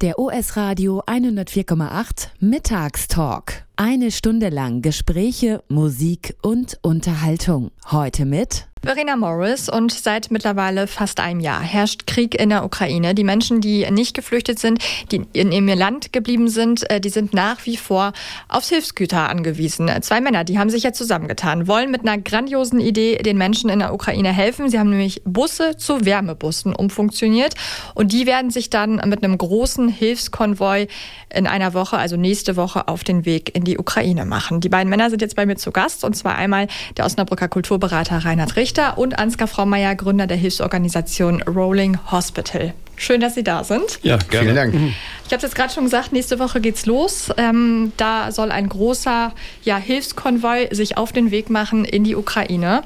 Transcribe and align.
Der 0.00 0.16
US-Radio 0.20 1.02
104,8 1.06 2.28
Mittagstalk. 2.38 3.64
Eine 3.74 4.12
Stunde 4.12 4.48
lang 4.48 4.80
Gespräche, 4.80 5.64
Musik 5.66 6.36
und 6.40 6.78
Unterhaltung. 6.82 7.72
Heute 7.90 8.24
mit 8.24 8.67
Verena 8.84 9.16
Morris 9.16 9.68
und 9.68 9.92
seit 9.92 10.30
mittlerweile 10.30 10.86
fast 10.86 11.20
einem 11.20 11.40
Jahr 11.40 11.60
herrscht 11.60 12.06
Krieg 12.06 12.40
in 12.40 12.48
der 12.48 12.64
Ukraine. 12.64 13.14
Die 13.14 13.24
Menschen, 13.24 13.60
die 13.60 13.90
nicht 13.90 14.14
geflüchtet 14.14 14.58
sind, 14.58 14.78
die 15.10 15.22
in 15.32 15.52
ihrem 15.52 15.68
Land 15.68 16.12
geblieben 16.12 16.48
sind, 16.48 16.88
äh, 16.90 17.00
die 17.00 17.08
sind 17.08 17.34
nach 17.34 17.66
wie 17.66 17.76
vor 17.76 18.12
aufs 18.48 18.68
Hilfsgüter 18.68 19.28
angewiesen. 19.28 19.90
Zwei 20.02 20.20
Männer, 20.20 20.44
die 20.44 20.58
haben 20.58 20.70
sich 20.70 20.84
jetzt 20.84 20.96
zusammengetan, 20.96 21.66
wollen 21.66 21.90
mit 21.90 22.02
einer 22.02 22.18
grandiosen 22.18 22.80
Idee 22.80 23.16
den 23.18 23.36
Menschen 23.36 23.68
in 23.68 23.80
der 23.80 23.92
Ukraine 23.92 24.32
helfen. 24.32 24.70
Sie 24.70 24.78
haben 24.78 24.90
nämlich 24.90 25.22
Busse 25.24 25.76
zu 25.76 26.04
Wärmebussen 26.04 26.74
umfunktioniert 26.74 27.54
und 27.94 28.12
die 28.12 28.26
werden 28.26 28.50
sich 28.50 28.70
dann 28.70 29.02
mit 29.06 29.24
einem 29.24 29.36
großen 29.36 29.88
Hilfskonvoi 29.88 30.86
in 31.34 31.46
einer 31.46 31.74
Woche, 31.74 31.98
also 31.98 32.16
nächste 32.16 32.56
Woche, 32.56 32.88
auf 32.88 33.04
den 33.04 33.24
Weg 33.26 33.54
in 33.54 33.64
die 33.64 33.76
Ukraine 33.76 34.24
machen. 34.24 34.60
Die 34.60 34.68
beiden 34.68 34.88
Männer 34.88 35.10
sind 35.10 35.20
jetzt 35.20 35.36
bei 35.36 35.46
mir 35.46 35.56
zu 35.56 35.72
Gast 35.72 36.04
und 36.04 36.16
zwar 36.16 36.36
einmal 36.36 36.68
der 36.96 37.04
Osnabrücker 37.04 37.48
Kulturberater 37.48 38.24
Reinhard 38.24 38.56
Richter 38.56 38.67
Richter 38.68 38.98
und 38.98 39.18
Ansgar 39.18 39.48
Fraumeier, 39.48 39.94
Gründer 39.94 40.26
der 40.26 40.36
Hilfsorganisation 40.36 41.40
Rolling 41.44 41.98
Hospital. 42.10 42.74
Schön, 42.96 43.18
dass 43.18 43.34
Sie 43.34 43.42
da 43.42 43.64
sind. 43.64 43.98
Ja, 44.02 44.18
gerne. 44.18 44.44
Vielen 44.44 44.56
Dank. 44.56 44.74
Mhm. 44.74 44.94
Ich 45.24 45.32
habe 45.32 45.36
es 45.36 45.42
jetzt 45.42 45.54
gerade 45.54 45.72
schon 45.72 45.84
gesagt, 45.84 46.12
nächste 46.12 46.38
Woche 46.38 46.60
geht's 46.60 46.84
los. 46.84 47.30
Ähm, 47.38 47.92
da 47.96 48.30
soll 48.30 48.50
ein 48.50 48.68
großer 48.68 49.32
ja, 49.64 49.78
Hilfskonvoi 49.78 50.68
sich 50.72 50.98
auf 50.98 51.12
den 51.12 51.30
Weg 51.30 51.48
machen 51.48 51.86
in 51.86 52.04
die 52.04 52.14
Ukraine. 52.14 52.82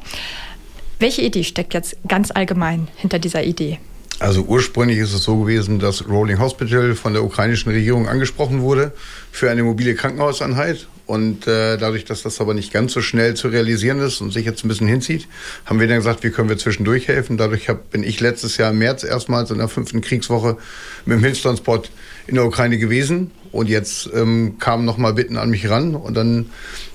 Welche 1.00 1.22
Idee 1.22 1.42
steckt 1.42 1.74
jetzt 1.74 1.96
ganz 2.06 2.30
allgemein 2.30 2.86
hinter 2.94 3.18
dieser 3.18 3.42
Idee? 3.42 3.80
Also 4.20 4.42
ursprünglich 4.42 4.98
ist 4.98 5.12
es 5.12 5.24
so 5.24 5.36
gewesen, 5.40 5.80
dass 5.80 6.08
Rolling 6.08 6.38
Hospital 6.38 6.94
von 6.94 7.12
der 7.12 7.24
ukrainischen 7.24 7.72
Regierung 7.72 8.06
angesprochen 8.06 8.60
wurde 8.60 8.92
für 9.32 9.50
eine 9.50 9.64
mobile 9.64 9.96
Krankenhauseinheit. 9.96 10.86
Und 11.06 11.46
äh, 11.46 11.76
dadurch, 11.78 12.04
dass 12.04 12.22
das 12.22 12.40
aber 12.40 12.54
nicht 12.54 12.72
ganz 12.72 12.92
so 12.92 13.02
schnell 13.02 13.34
zu 13.34 13.48
realisieren 13.48 13.98
ist 14.00 14.20
und 14.20 14.32
sich 14.32 14.46
jetzt 14.46 14.64
ein 14.64 14.68
bisschen 14.68 14.86
hinzieht, 14.86 15.28
haben 15.66 15.80
wir 15.80 15.88
dann 15.88 15.98
gesagt, 15.98 16.22
wie 16.22 16.30
können 16.30 16.48
wir 16.48 16.58
zwischendurch 16.58 17.08
helfen. 17.08 17.36
Dadurch 17.36 17.68
hab, 17.68 17.90
bin 17.90 18.04
ich 18.04 18.20
letztes 18.20 18.56
Jahr 18.56 18.70
im 18.70 18.78
März 18.78 19.02
erstmals 19.04 19.50
in 19.50 19.58
der 19.58 19.68
fünften 19.68 20.00
Kriegswoche 20.00 20.56
mit 21.04 21.18
dem 21.18 21.24
Hilfstransport 21.24 21.90
in 22.26 22.36
der 22.36 22.44
Ukraine 22.44 22.78
gewesen. 22.78 23.32
Und 23.50 23.68
jetzt 23.68 24.08
ähm, 24.14 24.56
kamen 24.58 24.86
nochmal 24.86 25.12
Bitten 25.12 25.36
an 25.36 25.50
mich 25.50 25.68
ran. 25.68 25.94
Und 25.94 26.16
dann 26.16 26.46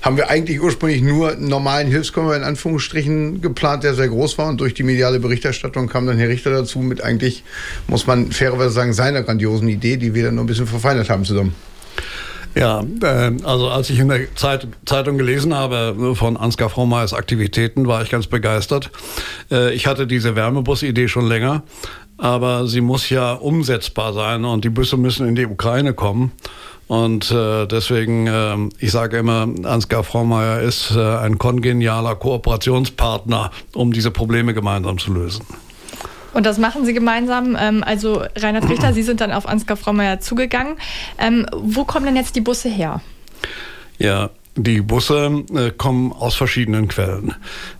haben 0.01 0.17
wir 0.17 0.29
eigentlich 0.29 0.59
ursprünglich 0.59 1.03
nur 1.03 1.33
einen 1.33 1.47
normalen 1.47 1.87
Hilfskonvoi 1.87 2.35
in 2.35 2.43
Anführungsstrichen 2.43 3.41
geplant, 3.41 3.83
der 3.83 3.93
sehr 3.93 4.07
groß 4.07 4.37
war. 4.39 4.47
Und 4.47 4.59
durch 4.59 4.73
die 4.73 4.83
mediale 4.83 5.19
Berichterstattung 5.19 5.87
kam 5.87 6.07
dann 6.07 6.17
Herr 6.17 6.29
Richter 6.29 6.49
dazu 6.49 6.79
mit 6.79 7.03
eigentlich, 7.03 7.43
muss 7.87 8.07
man 8.07 8.31
fairerweise 8.31 8.71
sagen, 8.71 8.93
seiner 8.93 9.21
grandiosen 9.21 9.67
Idee, 9.67 9.97
die 9.97 10.15
wir 10.15 10.23
dann 10.23 10.35
noch 10.35 10.43
ein 10.43 10.47
bisschen 10.47 10.65
verfeinert 10.65 11.09
haben 11.09 11.25
zusammen. 11.25 11.53
Ja, 12.57 12.83
äh, 13.03 13.31
also 13.43 13.69
als 13.69 13.89
ich 13.91 13.99
in 13.99 14.09
der 14.09 14.33
Zeit, 14.35 14.67
Zeitung 14.85 15.19
gelesen 15.19 15.53
habe 15.53 15.95
äh, 15.99 16.15
von 16.15 16.37
Ansgar 16.37 16.69
Frommeyers 16.69 17.13
Aktivitäten, 17.13 17.87
war 17.87 18.01
ich 18.01 18.09
ganz 18.09 18.25
begeistert. 18.25 18.89
Äh, 19.51 19.73
ich 19.75 19.85
hatte 19.85 20.07
diese 20.07 20.35
Wärmebus-Idee 20.35 21.07
schon 21.07 21.27
länger, 21.27 21.61
aber 22.17 22.65
sie 22.65 22.81
muss 22.81 23.11
ja 23.11 23.33
umsetzbar 23.33 24.13
sein 24.13 24.43
und 24.43 24.65
die 24.65 24.69
Busse 24.69 24.97
müssen 24.97 25.27
in 25.27 25.35
die 25.35 25.45
Ukraine 25.45 25.93
kommen. 25.93 26.31
Und 26.87 27.29
äh, 27.29 27.67
deswegen, 27.67 28.25
äh, 28.25 28.55
ich 28.79 28.91
sage 28.91 29.17
immer, 29.17 29.47
Ansgar 29.63 30.03
Frommeyer 30.03 30.61
ist 30.61 30.97
ein 30.97 31.37
kongenialer 31.37 32.15
Kooperationspartner, 32.15 33.51
um 33.75 33.91
diese 33.91 34.09
Probleme 34.09 34.55
gemeinsam 34.55 34.97
zu 34.97 35.13
lösen. 35.13 35.45
Und 36.37 36.45
das 36.45 36.59
machen 36.59 36.85
Sie 36.85 36.93
gemeinsam. 36.93 37.57
Ähm, 37.59 37.83
also 37.83 38.21
Reinhard 38.35 38.69
Richter, 38.69 38.93
Sie 38.93 39.01
sind 39.01 39.21
dann 39.21 39.31
auf 39.31 39.47
Ansgar 39.47 39.75
Frommeier 39.75 40.19
zugegangen. 40.19 40.75
Ähm, 41.17 41.47
wo 41.51 41.83
kommen 41.83 42.05
denn 42.05 42.15
jetzt 42.15 42.35
die 42.35 42.41
Busse 42.41 42.69
her? 42.69 43.01
Ja, 43.97 44.29
die 44.55 44.81
Busse 44.81 45.43
äh, 45.55 45.71
kommen 45.71 46.13
aus 46.13 46.35
verschiedenen 46.35 46.89
Quellen. 46.89 47.33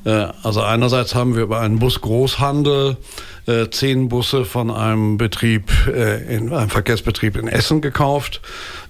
Äh, 0.06 0.30
also 0.42 0.64
einerseits 0.64 1.14
haben 1.14 1.36
wir 1.36 1.44
über 1.44 1.60
einen 1.60 1.78
Busgroßhandel 1.78 2.98
äh, 3.46 3.70
zehn 3.70 4.10
Busse 4.10 4.44
von 4.44 4.72
einem 4.72 5.20
Betrieb, 5.20 5.72
äh, 5.88 6.36
in 6.36 6.52
einem 6.52 6.72
Verkehrsbetrieb 6.72 7.38
in 7.38 7.48
Essen 7.48 7.82
gekauft. 7.82 8.42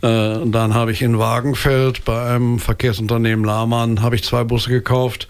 Äh, 0.01 0.37
dann 0.45 0.75
habe 0.75 0.93
ich 0.93 1.01
in 1.01 1.19
Wagenfeld 1.19 2.05
bei 2.05 2.35
einem 2.35 2.59
Verkehrsunternehmen 2.59 3.43
Lahmann 3.43 4.01
habe 4.01 4.15
ich 4.15 4.23
zwei 4.23 4.45
Busse 4.45 4.69
gekauft. 4.69 5.27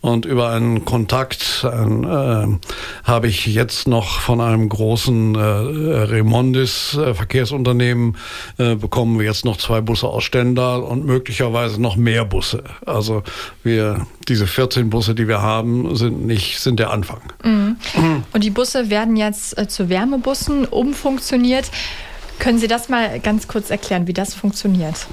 Und 0.00 0.24
über 0.24 0.50
einen 0.50 0.86
Kontakt 0.86 1.62
äh, 1.62 2.46
habe 3.04 3.28
ich 3.28 3.46
jetzt 3.46 3.86
noch 3.86 4.20
von 4.20 4.40
einem 4.40 4.68
großen 4.68 5.34
äh, 5.34 5.38
Remondis 5.38 6.94
äh, 6.96 7.12
Verkehrsunternehmen 7.12 8.16
äh, 8.56 8.76
bekommen 8.76 9.18
wir 9.18 9.26
jetzt 9.26 9.44
noch 9.44 9.58
zwei 9.58 9.82
Busse 9.82 10.08
aus 10.08 10.24
Stendal 10.24 10.80
und 10.80 11.04
möglicherweise 11.04 11.80
noch 11.82 11.96
mehr 11.96 12.24
Busse. 12.24 12.64
Also 12.86 13.22
wir 13.62 14.06
diese 14.26 14.46
14 14.46 14.88
Busse, 14.88 15.14
die 15.14 15.28
wir 15.28 15.42
haben, 15.42 15.94
sind 15.96 16.26
nicht 16.26 16.60
sind 16.60 16.80
der 16.80 16.90
Anfang. 16.90 17.20
Mhm. 17.44 17.76
Und 18.32 18.42
die 18.42 18.50
Busse 18.50 18.88
werden 18.88 19.16
jetzt 19.16 19.58
äh, 19.58 19.68
zu 19.68 19.90
Wärmebussen 19.90 20.64
umfunktioniert. 20.64 21.70
Können 22.38 22.58
Sie 22.58 22.68
das 22.68 22.88
mal 22.88 23.20
ganz 23.20 23.48
kurz 23.48 23.68
erklären, 23.68 24.06
wie 24.06 24.14
das 24.14 24.32
funktioniert? 24.32 25.06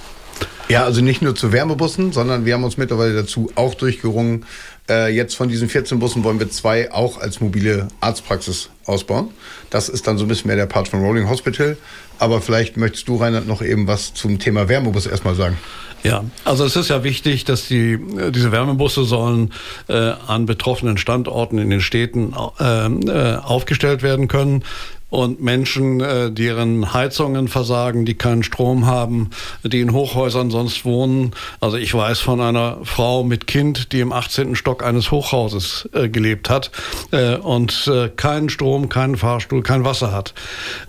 Ja, 0.70 0.84
also 0.84 1.02
nicht 1.02 1.22
nur 1.22 1.34
zu 1.34 1.54
Wärmebussen, 1.54 2.12
sondern 2.12 2.46
wir 2.46 2.54
haben 2.54 2.64
uns 2.64 2.78
mittlerweile 2.78 3.14
dazu 3.14 3.52
auch 3.56 3.74
durchgerungen, 3.74 4.46
äh, 4.90 5.14
jetzt 5.14 5.36
von 5.36 5.50
diesen 5.50 5.70
14 5.70 6.00
Bussen 6.00 6.24
wollen 6.24 6.40
wir 6.40 6.50
zwei 6.50 6.92
auch 6.92 7.20
als 7.20 7.42
mobile 7.42 7.88
Arztpraxis 8.00 8.70
ausbauen. 8.86 9.30
Das 9.70 9.90
ist 9.90 10.08
dann 10.08 10.18
so 10.18 10.26
ein 10.26 10.28
bisschen 10.28 10.48
mehr 10.48 10.56
der 10.56 10.66
Part 10.66 10.88
von 10.88 11.02
Rolling 11.02 11.30
Hospital. 11.30 11.78
Aber 12.20 12.42
vielleicht 12.42 12.78
möchtest 12.78 13.08
du, 13.08 13.18
Reinhard, 13.18 13.48
noch 13.48 13.62
eben 13.62 13.88
was 13.88 14.14
zum 14.14 14.40
Thema 14.40 14.70
Wärmebus 14.70 15.06
erstmal 15.06 15.36
sagen. 15.36 15.58
Ja, 16.04 16.24
also 16.46 16.64
es 16.64 16.76
ist 16.76 16.90
ja 16.90 17.04
wichtig, 17.04 17.44
dass 17.44 17.68
die, 17.68 17.94
äh, 17.94 18.32
diese 18.32 18.52
Wärmebusse 18.52 19.04
sollen 19.04 19.52
äh, 19.88 19.94
an 19.94 20.46
betroffenen 20.46 20.98
Standorten 20.98 21.58
in 21.58 21.70
den 21.70 21.82
Städten 21.82 22.34
äh, 22.60 22.88
äh, 22.88 23.36
aufgestellt 23.38 24.04
werden 24.04 24.28
können 24.28 24.64
und 25.10 25.42
Menschen, 25.42 26.02
äh, 26.02 26.32
deren 26.32 26.94
Heizungen 26.94 27.48
versagen, 27.48 28.06
die 28.06 28.16
keinen 28.16 28.44
Strom 28.44 28.86
haben, 28.86 29.30
die 29.64 29.80
in 29.80 29.94
Hochhäusern 29.94 30.52
sonst 30.52 30.84
wohnen. 30.84 31.32
Also 31.62 31.78
ich 31.78 31.94
weiß 31.94 32.20
von 32.20 32.42
einer 32.42 32.80
Frau 32.84 33.24
mit 33.24 33.48
Kind, 33.48 33.94
die 33.94 34.02
im 34.02 34.12
18. 34.12 34.56
Stock 34.56 34.84
eines 34.84 35.12
Hochhauses 35.12 35.88
äh, 35.94 36.10
gelebt 36.10 36.50
hat 36.50 36.72
äh, 37.12 37.36
und 37.36 37.90
keinen 38.16 38.50
Strom, 38.50 38.90
keinen 38.90 39.18
Fahrstuhl, 39.18 39.64
kein 39.64 39.86
Wasser 39.86 40.12
hat. 40.12 40.34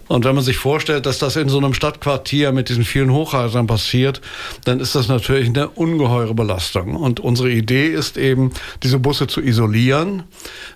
Und 0.08 0.24
wenn 0.24 0.34
man 0.34 0.44
sich 0.44 0.56
vorstellt, 0.56 1.06
dass 1.06 1.19
das 1.19 1.36
in 1.36 1.48
so 1.48 1.58
einem 1.58 1.74
Stadtquartier 1.74 2.52
mit 2.52 2.69
diesen 2.69 2.84
vielen 2.84 3.12
Hochhäusern 3.12 3.66
passiert, 3.66 4.20
dann 4.64 4.80
ist 4.80 4.94
das 4.94 5.08
natürlich 5.08 5.48
eine 5.48 5.69
ungeheure 5.69 6.34
Belastung. 6.34 6.96
Und 6.96 7.20
unsere 7.20 7.50
Idee 7.50 7.88
ist 7.88 8.16
eben, 8.16 8.52
diese 8.82 8.98
Busse 8.98 9.26
zu 9.26 9.41
isolieren, 9.41 10.24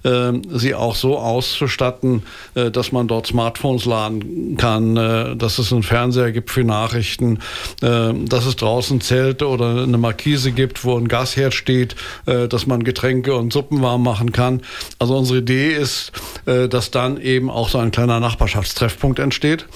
äh, 0.05 0.33
sie 0.51 0.75
auch 0.75 0.95
so 0.95 1.19
auszustatten, 1.19 2.23
äh, 2.55 2.71
dass 2.71 2.93
man 2.93 3.09
dort 3.09 3.27
Smartphones 3.27 3.85
laden 3.85 4.57
kann, 4.57 4.97
äh, 4.97 5.37
dass 5.37 5.59
es 5.59 5.73
einen 5.73 5.83
Fernseher 5.83 6.33
gibt 6.33 6.51
für 6.51 6.65
Nachrichten, 6.65 7.39
äh, 7.81 8.13
dass 8.15 8.47
es 8.47 8.57
draußen 8.57 9.01
Zelte 9.01 9.49
oder 9.49 9.83
eine 9.83 9.99
Markise 9.99 10.53
gibt, 10.53 10.85
wo 10.85 10.97
ein 10.97 11.09
Gasherd 11.09 11.55
steht, 11.55 11.97
äh, 12.27 12.49
dass 12.49 12.67
man 12.67 12.85
Getränke 12.85 13.35
und 13.35 13.53
Suppen 13.53 13.83
warm 13.83 14.03
machen 14.03 14.33
kann. 14.33 14.63
Also 14.99 15.17
unsere 15.17 15.39
Idee 15.39 15.73
ist, 15.73 16.13
äh, 16.47 16.69
dass 16.69 16.91
dann 16.91 17.21
eben 17.21 17.51
auch 17.51 17.69
so 17.69 17.79
ein 17.79 17.91
kleiner 17.91 18.21
Nachbarschaftstreffpunkt 18.21 19.19
entsteht. 19.23 19.67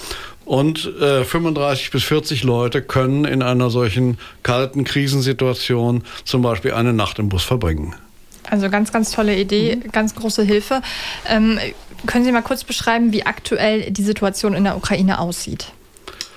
Und 0.45 0.85
äh, 1.01 1.25
35 1.25 1.91
bis 1.91 2.03
40 2.03 2.43
Leute 2.43 2.81
können 2.81 3.25
in 3.25 3.41
einer 3.41 3.69
solchen 3.69 4.17
kalten 4.43 4.85
Krisensituation 4.85 6.03
zum 6.23 6.41
Beispiel 6.41 6.71
eine 6.71 6.93
Nacht 6.93 7.19
im 7.19 7.27
Bus 7.27 7.43
verbringen. 7.43 7.95
Also 8.49 8.69
ganz, 8.69 8.93
ganz 8.93 9.11
tolle 9.11 9.35
Idee, 9.35 9.75
mhm. 9.75 9.91
ganz 9.91 10.15
große 10.15 10.43
Hilfe. 10.43 10.81
Ähm, 11.27 11.59
können 12.05 12.23
Sie 12.23 12.31
mal 12.31 12.43
kurz 12.43 12.63
beschreiben, 12.63 13.11
wie 13.11 13.25
aktuell 13.25 13.91
die 13.91 14.03
Situation 14.03 14.53
in 14.53 14.63
der 14.63 14.77
Ukraine 14.77 15.19
aussieht? 15.19 15.67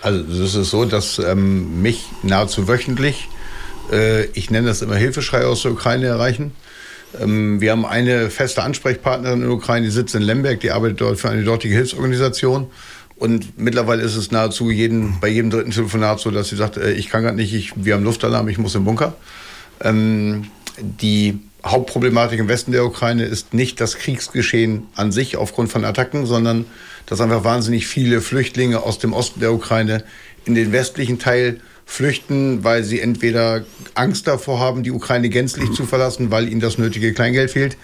Also 0.02 0.20
es 0.42 0.54
ist 0.54 0.70
so, 0.70 0.84
dass 0.86 1.18
ähm, 1.18 1.82
mich 1.82 2.04
nahezu 2.22 2.66
wöchentlich, 2.66 3.28
äh, 3.92 4.24
ich 4.32 4.50
nenne 4.50 4.68
das 4.68 4.82
immer 4.82 4.96
Hilfeschrei 4.96 5.44
aus 5.44 5.62
der 5.62 5.72
Ukraine 5.72 6.06
erreichen. 6.06 6.52
Ähm, 7.20 7.60
wir 7.60 7.72
haben 7.72 7.84
eine 7.84 8.30
feste 8.30 8.62
Ansprechpartnerin 8.62 9.42
in 9.42 9.48
der 9.48 9.56
Ukraine, 9.56 9.86
die 9.86 9.92
sitzt 9.92 10.14
in 10.14 10.22
Lemberg, 10.22 10.60
die 10.60 10.70
arbeitet 10.70 11.00
dort 11.00 11.18
für 11.18 11.28
eine 11.28 11.44
dortige 11.44 11.74
Hilfsorganisation. 11.74 12.70
Und 13.20 13.58
mittlerweile 13.58 14.02
ist 14.02 14.16
es 14.16 14.30
nahezu 14.30 14.70
jeden, 14.70 15.20
bei 15.20 15.28
jedem 15.28 15.50
dritten 15.50 15.72
Telefonat 15.72 16.20
so, 16.20 16.30
dass 16.30 16.48
sie 16.48 16.56
sagt, 16.56 16.78
äh, 16.78 16.92
ich 16.92 17.10
kann 17.10 17.22
gerade 17.22 17.36
nicht, 17.36 17.54
ich, 17.54 17.72
wir 17.76 17.92
haben 17.92 18.02
Luftalarm, 18.02 18.48
ich 18.48 18.56
muss 18.56 18.74
im 18.74 18.84
Bunker. 18.84 19.14
Ähm, 19.82 20.46
die 20.80 21.38
Hauptproblematik 21.62 22.40
im 22.40 22.48
Westen 22.48 22.72
der 22.72 22.86
Ukraine 22.86 23.24
ist 23.24 23.52
nicht 23.52 23.78
das 23.78 23.96
Kriegsgeschehen 23.96 24.84
an 24.96 25.12
sich 25.12 25.36
aufgrund 25.36 25.70
von 25.70 25.84
Attacken, 25.84 26.24
sondern 26.24 26.64
dass 27.04 27.20
einfach 27.20 27.44
wahnsinnig 27.44 27.86
viele 27.86 28.22
Flüchtlinge 28.22 28.82
aus 28.82 28.98
dem 28.98 29.12
Osten 29.12 29.40
der 29.40 29.52
Ukraine 29.52 30.02
in 30.46 30.54
den 30.54 30.72
westlichen 30.72 31.18
Teil 31.18 31.60
flüchten, 31.84 32.64
weil 32.64 32.84
sie 32.84 33.00
entweder 33.00 33.66
Angst 33.92 34.28
davor 34.28 34.60
haben, 34.60 34.82
die 34.82 34.92
Ukraine 34.92 35.28
gänzlich 35.28 35.72
zu 35.72 35.84
verlassen, 35.84 36.30
weil 36.30 36.48
ihnen 36.48 36.60
das 36.60 36.78
nötige 36.78 37.12
Kleingeld 37.12 37.50
fehlt, 37.50 37.76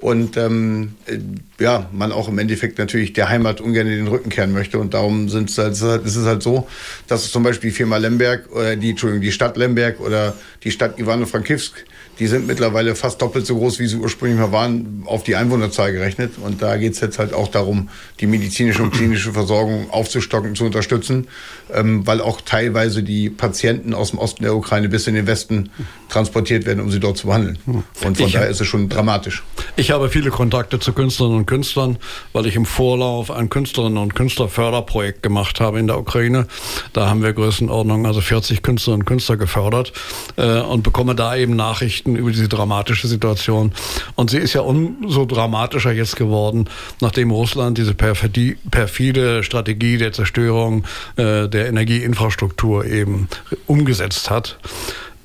und 0.00 0.36
ähm, 0.36 0.94
äh, 1.06 1.18
ja, 1.58 1.88
man 1.92 2.12
auch 2.12 2.28
im 2.28 2.38
Endeffekt 2.38 2.78
natürlich 2.78 3.12
der 3.12 3.28
Heimat 3.28 3.60
ungern 3.60 3.86
in 3.86 3.96
den 3.96 4.08
Rücken 4.08 4.28
kehren 4.28 4.52
möchte. 4.52 4.78
Und 4.78 4.94
darum 4.94 5.28
sind 5.28 5.50
es 5.50 5.58
halt, 5.58 5.72
ist 5.72 6.16
es 6.16 6.26
halt 6.26 6.42
so, 6.42 6.68
dass 7.08 7.30
zum 7.30 7.42
Beispiel 7.42 7.70
die 7.70 7.76
Firma 7.76 7.96
Lemberg, 7.96 8.50
oder 8.52 8.76
die, 8.76 8.90
Entschuldigung, 8.90 9.22
die 9.22 9.32
Stadt 9.32 9.56
Lemberg 9.56 10.00
oder 10.00 10.34
die 10.62 10.70
Stadt 10.70 10.98
Ivano-Frankivsk 10.98 11.84
die 12.18 12.26
sind 12.26 12.46
mittlerweile 12.46 12.94
fast 12.94 13.20
doppelt 13.20 13.46
so 13.46 13.56
groß, 13.56 13.78
wie 13.78 13.86
sie 13.86 13.96
ursprünglich 13.96 14.38
mal 14.38 14.52
waren, 14.52 15.02
auf 15.06 15.22
die 15.22 15.36
Einwohnerzahl 15.36 15.92
gerechnet. 15.92 16.32
Und 16.42 16.62
da 16.62 16.76
geht 16.76 16.94
es 16.94 17.00
jetzt 17.00 17.18
halt 17.18 17.34
auch 17.34 17.48
darum, 17.48 17.90
die 18.20 18.26
medizinische 18.26 18.82
und 18.82 18.92
klinische 18.92 19.32
Versorgung 19.32 19.90
aufzustocken, 19.90 20.54
zu 20.54 20.64
unterstützen, 20.64 21.28
ähm, 21.72 22.06
weil 22.06 22.20
auch 22.20 22.40
teilweise 22.40 23.02
die 23.02 23.28
Patienten 23.28 23.92
aus 23.92 24.10
dem 24.10 24.18
Osten 24.18 24.44
der 24.44 24.54
Ukraine 24.54 24.88
bis 24.88 25.06
in 25.06 25.14
den 25.14 25.26
Westen 25.26 25.70
transportiert 26.08 26.64
werden, 26.64 26.80
um 26.80 26.90
sie 26.90 27.00
dort 27.00 27.18
zu 27.18 27.26
behandeln. 27.26 27.58
Und 27.66 27.84
von 27.92 28.12
ich, 28.14 28.32
daher 28.32 28.48
ist 28.48 28.60
es 28.60 28.66
schon 28.66 28.88
dramatisch. 28.88 29.42
Ich 29.76 29.85
habe 29.90 30.08
viele 30.08 30.30
Kontakte 30.30 30.78
zu 30.78 30.92
Künstlerinnen 30.92 31.38
und 31.40 31.46
Künstlern, 31.46 31.98
weil 32.32 32.46
ich 32.46 32.56
im 32.56 32.66
Vorlauf 32.66 33.30
ein 33.30 33.50
Künstlerinnen 33.50 33.98
und 33.98 34.14
Künstlerförderprojekt 34.14 35.22
gemacht 35.22 35.60
habe 35.60 35.78
in 35.78 35.86
der 35.86 35.98
Ukraine. 35.98 36.46
Da 36.92 37.08
haben 37.08 37.22
wir 37.22 37.32
Größenordnung, 37.32 38.06
also 38.06 38.20
40 38.20 38.62
Künstlerinnen 38.62 39.02
und 39.02 39.06
Künstler 39.06 39.36
gefördert 39.36 39.92
äh, 40.36 40.60
und 40.60 40.82
bekomme 40.82 41.14
da 41.14 41.36
eben 41.36 41.56
Nachrichten 41.56 42.16
über 42.16 42.30
diese 42.30 42.48
dramatische 42.48 43.08
Situation. 43.08 43.72
Und 44.14 44.30
sie 44.30 44.38
ist 44.38 44.54
ja 44.54 44.62
umso 44.62 45.26
dramatischer 45.26 45.92
jetzt 45.92 46.16
geworden, 46.16 46.68
nachdem 47.00 47.30
Russland 47.30 47.78
diese 47.78 47.94
perfide, 47.94 48.56
perfide 48.70 49.42
Strategie 49.42 49.98
der 49.98 50.12
Zerstörung 50.12 50.84
äh, 51.16 51.48
der 51.48 51.68
Energieinfrastruktur 51.68 52.84
eben 52.86 53.28
umgesetzt 53.66 54.30
hat. 54.30 54.58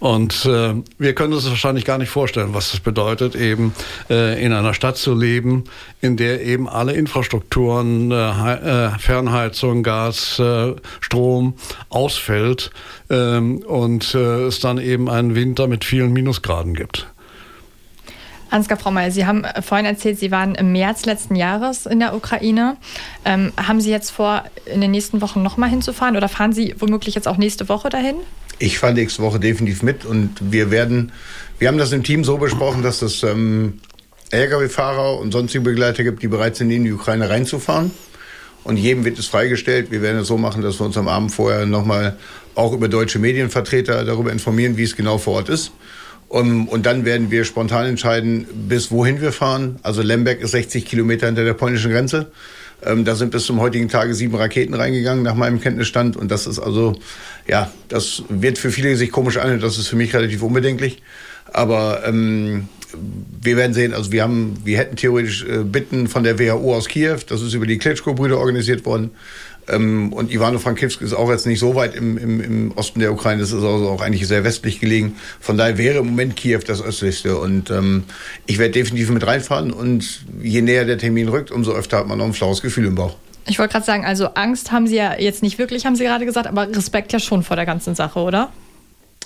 Und 0.01 0.45
äh, 0.48 0.74
wir 0.98 1.13
können 1.13 1.31
uns 1.31 1.48
wahrscheinlich 1.48 1.86
gar 1.86 2.00
nicht 2.00 2.09
vorstellen, 2.09 2.56
was 2.56 2.71
das 2.71 2.80
bedeutet, 2.80 3.36
eben 3.36 3.71
äh, 4.09 4.44
in 4.44 4.51
einer 4.51 4.74
Stadt 4.74 4.98
zu 4.98 5.13
leben, 5.13 5.65
in 6.01 6.18
der 6.18 6.42
eben 6.44 6.68
alle 6.68 6.94
Infrastrukturen, 6.94 8.09
äh, 8.09 8.15
äh 8.15 8.89
Fernheizung, 8.98 9.83
Gas, 9.83 10.39
äh, 10.39 10.74
Strom 11.01 11.53
ausfällt 11.89 12.71
ähm, 13.12 13.59
und 13.59 14.15
äh, 14.15 14.45
es 14.45 14.59
dann 14.59 14.80
eben 14.80 15.07
einen 15.07 15.36
Winter 15.36 15.68
mit 15.68 15.86
vielen 15.86 16.12
Minusgraden 16.13 16.74
gibt. 16.74 17.07
Ansgar 18.50 18.80
Frommer, 18.80 19.12
Sie 19.12 19.27
haben 19.27 19.44
vorhin 19.62 19.86
erzählt, 19.86 20.18
Sie 20.18 20.31
waren 20.31 20.56
im 20.56 20.71
März 20.71 21.06
letzten 21.06 21.36
Jahres 21.36 21.86
in 21.86 22.00
der 22.00 22.15
Ukraine. 22.15 22.77
Ähm, 23.24 23.53
haben 23.56 23.80
Sie 23.80 23.92
jetzt 23.92 24.09
vor, 24.09 24.45
in 24.65 24.81
den 24.81 24.89
nächsten 24.89 25.21
Wochen 25.21 25.44
nochmal 25.44 25.69
hinzufahren 25.69 26.18
oder 26.18 26.27
fahren 26.27 26.53
Sie 26.53 26.74
womöglich 26.80 27.13
jetzt 27.13 27.27
auch 27.27 27.38
nächste 27.38 27.69
Woche 27.69 27.89
dahin? 27.89 28.15
Ich 28.62 28.78
fahre 28.78 28.94
nächste 28.94 29.24
Woche 29.24 29.40
definitiv 29.40 29.81
mit 29.81 30.06
und 30.06 30.36
wir 30.40 30.69
werden, 30.69 31.12
wir 31.58 31.68
haben 31.68 31.80
das 31.80 31.94
im 31.94 32.04
Team 32.04 32.24
so 32.24 32.38
besprochen, 32.38 32.84
dass 32.84 33.02
es 33.02 33.24
ähm, 33.24 33.80
Lkw-Fahrer 34.30 35.18
und 35.18 35.31
sonstige 35.31 35.63
Begleiter 35.63 36.04
gibt, 36.04 36.22
die 36.22 36.28
bereit 36.28 36.58
sind, 36.58 36.69
in 36.69 36.84
die 36.84 36.92
Ukraine 36.92 37.28
reinzufahren. 37.28 37.90
Und 38.63 38.78
jedem 38.78 39.04
wird 39.04 39.18
es 39.18 39.25
freigestellt. 39.25 39.90
Wir 39.90 40.04
werden 40.04 40.19
es 40.19 40.28
so 40.28 40.38
machen, 40.38 40.62
dass 40.62 40.80
wir 40.80 40.86
uns 40.86 40.96
am 40.96 41.08
Abend 41.08 41.31
vorher 41.31 41.66
nochmal 41.66 42.18
auch 42.54 42.72
über 42.72 42.88
deutsche 42.88 43.18
Medienvertreter 43.18 44.06
darüber 44.06 44.31
informieren, 44.31 44.78
wie 44.78 44.84
es 44.84 44.96
genau 44.96 45.18
vor 45.18 45.38
Ort 45.38 45.50
ist. 45.50 45.72
Und, 46.28 46.68
und 46.68 46.86
dann 46.86 47.04
werden 47.04 47.31
wir 47.31 47.46
spontan 47.46 47.88
entscheiden, 47.88 48.46
bis 48.69 48.92
wohin 48.92 49.22
wir 49.22 49.31
fahren. 49.31 49.80
Also 49.81 50.04
Lemberg 50.04 50.40
ist 50.40 50.52
60 50.52 50.86
Kilometer 50.86 51.25
hinter 51.25 51.46
der 51.46 51.56
polnischen 51.56 51.90
Grenze. 51.90 52.31
Ähm, 52.83 53.06
da 53.06 53.16
sind 53.16 53.31
bis 53.31 53.45
zum 53.45 53.60
heutigen 53.60 53.89
Tage 53.89 54.13
sieben 54.13 54.36
Raketen 54.36 54.74
reingegangen, 54.74 55.24
nach 55.24 55.36
meinem 55.36 55.62
Kenntnisstand. 55.62 56.18
Und 56.18 56.31
das 56.31 56.48
ist 56.48 56.60
also, 56.60 56.95
ja, 57.48 57.72
das 57.89 58.24
wird 58.30 58.57
für 58.57 58.72
viele 58.72 58.95
sich 58.95 59.12
komisch 59.12 59.38
an. 59.38 59.60
Das 59.60 59.78
ist 59.78 59.88
für 59.88 59.95
mich 59.95 60.13
relativ 60.13 60.42
unbedenklich. 60.42 61.01
Aber 61.54 62.04
ähm, 62.06 62.69
wir 63.42 63.57
werden 63.57 63.74
sehen, 63.74 63.94
also 63.94 64.12
wir 64.12 64.24
haben, 64.24 64.57
wir 64.63 64.78
hätten 64.78 64.95
theoretisch 64.95 65.44
äh, 65.44 65.63
Bitten 65.63 66.07
von 66.07 66.24
der 66.24 66.39
WHO 66.39 66.75
aus 66.75 66.88
Kiew, 66.88 67.18
das 67.28 67.42
ist 67.42 67.54
über 67.54 67.66
die 67.66 67.78
Klitschko-Brüder 67.78 68.38
organisiert 68.38 68.86
worden. 68.86 69.12
Ähm, 69.71 70.13
und 70.13 70.31
Ivano-Frankivsk 70.31 71.01
ist 71.01 71.13
auch 71.13 71.29
jetzt 71.29 71.47
nicht 71.47 71.59
so 71.59 71.75
weit 71.75 71.95
im, 71.95 72.18
im, 72.18 72.41
im 72.41 72.71
Osten 72.73 73.00
der 73.00 73.13
Ukraine, 73.13 73.41
das 73.41 73.51
ist 73.51 73.63
also 73.63 73.89
auch 73.89 74.01
eigentlich 74.01 74.27
sehr 74.27 74.44
westlich 74.44 74.79
gelegen. 74.79 75.15
Von 75.39 75.57
daher 75.57 75.77
wäre 75.77 76.00
im 76.00 76.07
Moment 76.07 76.35
Kiew 76.35 76.59
das 76.65 76.83
östlichste. 76.83 77.38
Und 77.38 77.69
ähm, 77.71 78.03
ich 78.45 78.57
werde 78.57 78.73
definitiv 78.73 79.09
mit 79.09 79.25
reinfahren 79.25 79.71
und 79.71 80.25
je 80.41 80.62
näher 80.62 80.85
der 80.85 80.97
Termin 80.97 81.29
rückt, 81.29 81.51
umso 81.51 81.71
öfter 81.71 81.97
hat 81.97 82.07
man 82.07 82.18
noch 82.18 82.25
ein 82.25 82.33
flaues 82.33 82.62
Gefühl 82.62 82.85
im 82.85 82.95
Bauch. 82.95 83.15
Ich 83.47 83.57
wollte 83.57 83.71
gerade 83.73 83.85
sagen, 83.85 84.06
also 84.06 84.27
Angst 84.35 84.71
haben 84.71 84.88
Sie 84.88 84.95
ja 84.95 85.18
jetzt 85.18 85.41
nicht 85.41 85.57
wirklich, 85.57 85.85
haben 85.85 85.95
Sie 85.95 86.03
gerade 86.03 86.25
gesagt, 86.25 86.47
aber 86.47 86.67
Respekt 86.67 87.12
ja 87.13 87.19
schon 87.19 87.41
vor 87.41 87.56
der 87.56 87.65
ganzen 87.65 87.95
Sache, 87.95 88.19
oder? 88.19 88.51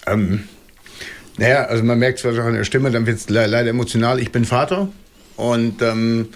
Ähm, 0.07 0.43
naja, 1.37 1.63
also 1.65 1.83
man 1.83 1.99
merkt 1.99 2.19
zwar 2.19 2.33
schon 2.33 2.45
an 2.45 2.53
der 2.53 2.63
Stimme, 2.63 2.91
dann 2.91 3.05
wird 3.05 3.17
es 3.17 3.29
leider 3.29 3.67
emotional. 3.67 4.19
Ich 4.19 4.31
bin 4.31 4.45
Vater 4.45 4.87
und 5.35 5.81
ähm, 5.81 6.29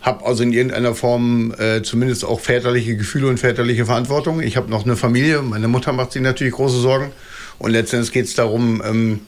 habe 0.00 0.24
also 0.24 0.42
in 0.42 0.52
irgendeiner 0.52 0.94
Form 0.94 1.52
äh, 1.58 1.82
zumindest 1.82 2.24
auch 2.24 2.40
väterliche 2.40 2.96
Gefühle 2.96 3.28
und 3.28 3.38
väterliche 3.38 3.86
Verantwortung. 3.86 4.40
Ich 4.40 4.56
habe 4.56 4.70
noch 4.70 4.84
eine 4.84 4.96
Familie, 4.96 5.42
meine 5.42 5.68
Mutter 5.68 5.92
macht 5.92 6.12
sich 6.12 6.22
natürlich 6.22 6.54
große 6.54 6.80
Sorgen. 6.80 7.10
Und 7.58 7.70
letztendlich 7.70 8.12
geht 8.12 8.26
es 8.26 8.34
darum, 8.34 8.82
ähm, 8.84 9.20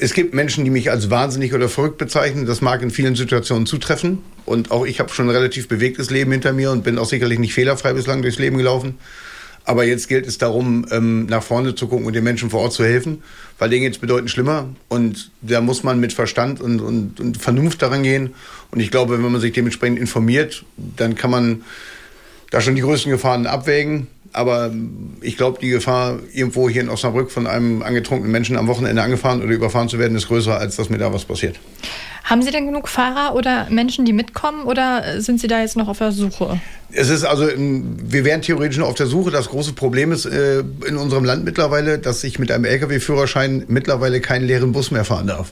es 0.00 0.14
gibt 0.14 0.34
Menschen, 0.34 0.64
die 0.64 0.70
mich 0.70 0.90
als 0.90 1.10
wahnsinnig 1.10 1.54
oder 1.54 1.68
verrückt 1.68 1.98
bezeichnen. 1.98 2.46
Das 2.46 2.60
mag 2.60 2.82
in 2.82 2.90
vielen 2.90 3.14
Situationen 3.14 3.66
zutreffen. 3.66 4.18
Und 4.44 4.70
auch 4.70 4.86
ich 4.86 5.00
habe 5.00 5.10
schon 5.10 5.26
ein 5.26 5.34
relativ 5.34 5.68
bewegtes 5.68 6.10
Leben 6.10 6.32
hinter 6.32 6.52
mir 6.52 6.70
und 6.70 6.82
bin 6.84 6.98
auch 6.98 7.06
sicherlich 7.06 7.38
nicht 7.38 7.54
fehlerfrei 7.54 7.92
bislang 7.92 8.22
durchs 8.22 8.38
Leben 8.38 8.56
gelaufen. 8.56 8.98
Aber 9.64 9.84
jetzt 9.84 10.08
gilt 10.08 10.26
es 10.26 10.38
darum, 10.38 10.86
ähm, 10.90 11.26
nach 11.26 11.42
vorne 11.42 11.74
zu 11.74 11.86
gucken 11.86 12.06
und 12.06 12.14
den 12.14 12.24
Menschen 12.24 12.50
vor 12.50 12.60
Ort 12.60 12.72
zu 12.72 12.84
helfen, 12.84 13.22
weil 13.58 13.70
denen 13.70 13.82
geht 13.82 13.92
es 13.92 13.98
bedeutend 13.98 14.30
schlimmer. 14.30 14.68
Und 14.88 15.30
da 15.40 15.60
muss 15.60 15.84
man 15.84 16.00
mit 16.00 16.12
Verstand 16.12 16.60
und, 16.60 16.80
und, 16.80 17.20
und 17.20 17.36
Vernunft 17.36 17.80
daran 17.82 18.02
gehen. 18.02 18.34
Und 18.70 18.80
ich 18.80 18.90
glaube, 18.90 19.22
wenn 19.22 19.32
man 19.32 19.40
sich 19.40 19.52
dementsprechend 19.52 19.98
informiert, 19.98 20.64
dann 20.76 21.14
kann 21.14 21.30
man 21.30 21.62
da 22.50 22.60
schon 22.60 22.74
die 22.74 22.82
größten 22.82 23.12
Gefahren 23.12 23.46
abwägen. 23.46 24.08
Aber 24.34 24.72
ich 25.20 25.36
glaube, 25.36 25.58
die 25.60 25.68
Gefahr, 25.68 26.18
irgendwo 26.32 26.68
hier 26.68 26.80
in 26.80 26.88
Osnabrück 26.88 27.30
von 27.30 27.46
einem 27.46 27.82
angetrunkenen 27.82 28.32
Menschen 28.32 28.56
am 28.56 28.66
Wochenende 28.66 29.02
angefahren 29.02 29.42
oder 29.42 29.52
überfahren 29.52 29.90
zu 29.90 29.98
werden, 29.98 30.16
ist 30.16 30.28
größer, 30.28 30.58
als 30.58 30.76
dass 30.76 30.88
mir 30.88 30.98
da 30.98 31.12
was 31.12 31.26
passiert. 31.26 31.60
Haben 32.24 32.42
Sie 32.42 32.50
denn 32.50 32.66
genug 32.66 32.88
Fahrer 32.88 33.34
oder 33.34 33.66
Menschen, 33.68 34.04
die 34.04 34.12
mitkommen, 34.12 34.64
oder 34.64 35.20
sind 35.20 35.40
Sie 35.40 35.48
da 35.48 35.60
jetzt 35.60 35.76
noch 35.76 35.88
auf 35.88 35.98
der 35.98 36.12
Suche? 36.12 36.60
Es 36.94 37.08
ist 37.08 37.24
also, 37.24 37.48
wir 37.56 38.24
wären 38.24 38.42
theoretisch 38.42 38.76
noch 38.76 38.88
auf 38.88 38.96
der 38.96 39.06
Suche. 39.06 39.30
Das 39.30 39.48
große 39.48 39.72
Problem 39.72 40.12
ist 40.12 40.26
äh, 40.26 40.62
in 40.86 40.98
unserem 40.98 41.24
Land 41.24 41.42
mittlerweile, 41.44 41.98
dass 41.98 42.22
ich 42.22 42.38
mit 42.38 42.52
einem 42.52 42.66
Lkw-Führerschein 42.66 43.64
mittlerweile 43.68 44.20
keinen 44.20 44.46
leeren 44.46 44.72
Bus 44.72 44.90
mehr 44.90 45.06
fahren 45.06 45.28
darf. 45.28 45.48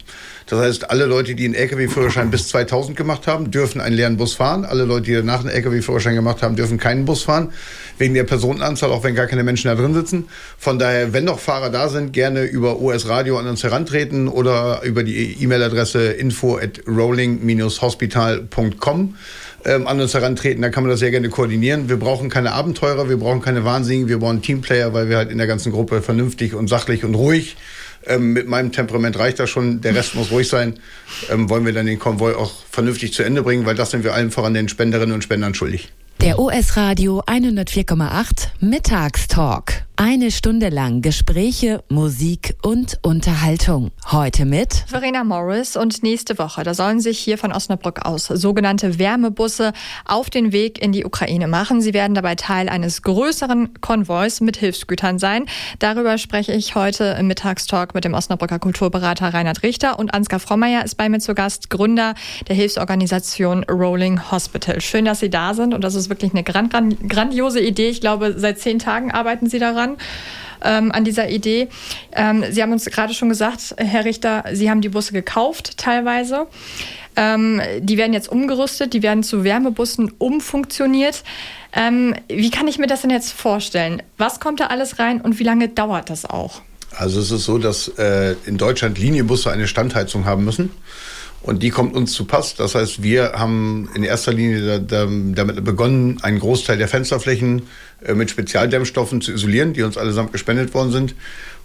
Das 0.46 0.60
heißt, 0.60 0.90
alle 0.90 1.06
Leute, 1.06 1.34
die 1.34 1.46
einen 1.46 1.54
Lkw-Führerschein 1.54 2.30
bis 2.30 2.48
2000 2.48 2.94
gemacht 2.94 3.26
haben, 3.26 3.50
dürfen 3.50 3.80
einen 3.80 3.96
leeren 3.96 4.18
Bus 4.18 4.34
fahren. 4.34 4.66
Alle 4.66 4.84
Leute, 4.84 5.06
die 5.06 5.14
danach 5.14 5.40
einen 5.40 5.48
Lkw-Führerschein 5.48 6.14
gemacht 6.14 6.42
haben, 6.42 6.56
dürfen 6.56 6.76
keinen 6.76 7.06
Bus 7.06 7.22
fahren. 7.22 7.54
Wegen 7.96 8.12
der 8.12 8.24
Personenanzahl, 8.24 8.90
auch 8.90 9.04
wenn 9.04 9.14
gar 9.14 9.26
keine 9.26 9.42
Menschen 9.42 9.68
da 9.68 9.76
drin 9.76 9.94
sitzen. 9.94 10.28
Von 10.58 10.78
daher, 10.78 11.14
wenn 11.14 11.24
noch 11.24 11.38
Fahrer 11.38 11.70
da 11.70 11.88
sind, 11.88 12.12
gerne 12.12 12.42
über 12.42 12.80
OS 12.80 13.08
Radio 13.08 13.38
an 13.38 13.46
uns 13.46 13.62
herantreten 13.62 14.28
oder 14.28 14.82
über 14.82 15.04
die 15.04 15.42
E-Mail-Adresse 15.42 16.12
info 16.12 16.58
at 16.58 16.82
rolling-hospital.com 16.86 19.14
ähm, 19.64 19.86
an 19.86 20.00
uns 20.00 20.14
herantreten. 20.14 20.62
Da 20.62 20.70
kann 20.70 20.84
man 20.84 20.90
das 20.90 21.00
sehr 21.00 21.10
gerne 21.10 21.28
koordinieren. 21.28 21.88
Wir 21.88 21.98
brauchen 21.98 22.28
keine 22.28 22.52
Abenteurer, 22.52 23.08
wir 23.08 23.16
brauchen 23.16 23.42
keine 23.42 23.64
Wahnsinnigen, 23.64 24.08
wir 24.08 24.18
brauchen 24.18 24.42
Teamplayer, 24.42 24.92
weil 24.92 25.08
wir 25.08 25.16
halt 25.16 25.30
in 25.30 25.38
der 25.38 25.46
ganzen 25.46 25.72
Gruppe 25.72 26.02
vernünftig 26.02 26.54
und 26.54 26.68
sachlich 26.68 27.04
und 27.04 27.14
ruhig 27.14 27.56
ähm, 28.06 28.32
mit 28.32 28.48
meinem 28.48 28.72
Temperament 28.72 29.18
reicht 29.18 29.38
das 29.38 29.50
schon, 29.50 29.80
der 29.80 29.94
Rest 29.94 30.14
muss 30.14 30.30
ruhig 30.30 30.48
sein. 30.48 30.78
Ähm, 31.30 31.50
wollen 31.50 31.66
wir 31.66 31.72
dann 31.72 31.86
den 31.86 31.98
Konvoi 31.98 32.34
auch 32.34 32.52
vernünftig 32.70 33.12
zu 33.12 33.22
Ende 33.22 33.42
bringen, 33.42 33.66
weil 33.66 33.74
das 33.74 33.90
sind 33.90 34.04
wir 34.04 34.14
allen 34.14 34.30
voran 34.30 34.54
den 34.54 34.68
Spenderinnen 34.68 35.14
und 35.14 35.22
Spendern 35.22 35.54
schuldig. 35.54 35.92
Der 36.20 36.38
OS 36.38 36.76
Radio 36.76 37.22
104,8 37.26 38.48
Mittagstalk. 38.60 39.84
Eine 40.02 40.30
Stunde 40.30 40.70
lang 40.70 41.02
Gespräche, 41.02 41.84
Musik 41.90 42.56
und 42.62 42.98
Unterhaltung. 43.02 43.90
Heute 44.10 44.46
mit 44.46 44.72
Verena 44.86 45.24
Morris 45.24 45.76
und 45.76 46.02
nächste 46.02 46.38
Woche, 46.38 46.62
da 46.62 46.72
sollen 46.72 47.00
sich 47.00 47.18
hier 47.18 47.36
von 47.36 47.52
Osnabrück 47.52 48.06
aus 48.06 48.24
sogenannte 48.24 48.98
Wärmebusse 48.98 49.74
auf 50.06 50.30
den 50.30 50.52
Weg 50.52 50.82
in 50.82 50.92
die 50.92 51.04
Ukraine 51.04 51.48
machen. 51.48 51.82
Sie 51.82 51.92
werden 51.92 52.14
dabei 52.14 52.34
Teil 52.34 52.70
eines 52.70 53.02
größeren 53.02 53.74
Konvois 53.82 54.40
mit 54.40 54.56
Hilfsgütern 54.56 55.18
sein. 55.18 55.44
Darüber 55.80 56.16
spreche 56.16 56.52
ich 56.54 56.74
heute 56.74 57.14
im 57.20 57.26
Mittagstalk 57.26 57.94
mit 57.94 58.06
dem 58.06 58.14
Osnabrücker 58.14 58.58
Kulturberater 58.58 59.34
Reinhard 59.34 59.62
Richter 59.62 59.98
und 59.98 60.14
Ansgar 60.14 60.40
Frommeyer 60.40 60.82
ist 60.82 60.94
bei 60.94 61.10
mir 61.10 61.18
zu 61.18 61.34
Gast, 61.34 61.68
Gründer 61.68 62.14
der 62.48 62.56
Hilfsorganisation 62.56 63.64
Rolling 63.64 64.30
Hospital. 64.30 64.80
Schön, 64.80 65.04
dass 65.04 65.20
Sie 65.20 65.28
da 65.28 65.52
sind 65.52 65.74
und 65.74 65.84
das 65.84 65.94
ist 65.94 66.08
wirklich 66.08 66.32
eine 66.32 66.42
grand, 66.42 66.72
grandiose 67.06 67.60
Idee. 67.60 67.90
Ich 67.90 68.00
glaube, 68.00 68.32
seit 68.38 68.58
zehn 68.58 68.78
Tagen 68.78 69.10
arbeiten 69.10 69.46
Sie 69.46 69.58
daran 69.58 69.89
dran. 69.90 69.96
Ähm, 70.62 70.92
an 70.92 71.04
dieser 71.04 71.30
Idee. 71.30 71.68
Ähm, 72.12 72.44
Sie 72.50 72.62
haben 72.62 72.70
uns 72.70 72.84
gerade 72.84 73.14
schon 73.14 73.30
gesagt, 73.30 73.74
Herr 73.78 74.04
Richter, 74.04 74.44
Sie 74.52 74.68
haben 74.68 74.82
die 74.82 74.90
Busse 74.90 75.14
gekauft 75.14 75.78
teilweise. 75.78 76.48
Ähm, 77.16 77.62
die 77.80 77.96
werden 77.96 78.12
jetzt 78.12 78.28
umgerüstet, 78.28 78.92
die 78.92 79.02
werden 79.02 79.22
zu 79.22 79.42
Wärmebussen 79.42 80.12
umfunktioniert. 80.18 81.24
Ähm, 81.72 82.14
wie 82.28 82.50
kann 82.50 82.68
ich 82.68 82.78
mir 82.78 82.88
das 82.88 83.00
denn 83.00 83.08
jetzt 83.08 83.32
vorstellen? 83.32 84.02
Was 84.18 84.38
kommt 84.38 84.60
da 84.60 84.66
alles 84.66 84.98
rein 84.98 85.22
und 85.22 85.38
wie 85.38 85.44
lange 85.44 85.68
dauert 85.68 86.10
das 86.10 86.26
auch? 86.26 86.60
Also 86.94 87.20
es 87.20 87.30
ist 87.30 87.44
so, 87.44 87.56
dass 87.56 87.88
äh, 87.96 88.34
in 88.44 88.58
Deutschland 88.58 88.98
Linienbusse 88.98 89.50
eine 89.50 89.66
Standheizung 89.66 90.26
haben 90.26 90.44
müssen. 90.44 90.70
Und 91.42 91.62
die 91.62 91.70
kommt 91.70 91.96
uns 91.96 92.12
zu 92.12 92.26
Pass. 92.26 92.54
Das 92.54 92.74
heißt, 92.74 93.02
wir 93.02 93.32
haben 93.32 93.88
in 93.94 94.02
erster 94.02 94.32
Linie 94.32 94.80
damit 94.80 95.64
begonnen, 95.64 96.18
einen 96.22 96.38
Großteil 96.38 96.76
der 96.76 96.88
Fensterflächen 96.88 97.62
äh, 98.04 98.14
mit 98.14 98.30
Spezialdämmstoffen 98.30 99.22
zu 99.22 99.32
isolieren, 99.32 99.72
die 99.72 99.82
uns 99.82 99.96
allesamt 99.96 100.32
gespendet 100.32 100.74
worden 100.74 100.92
sind. 100.92 101.14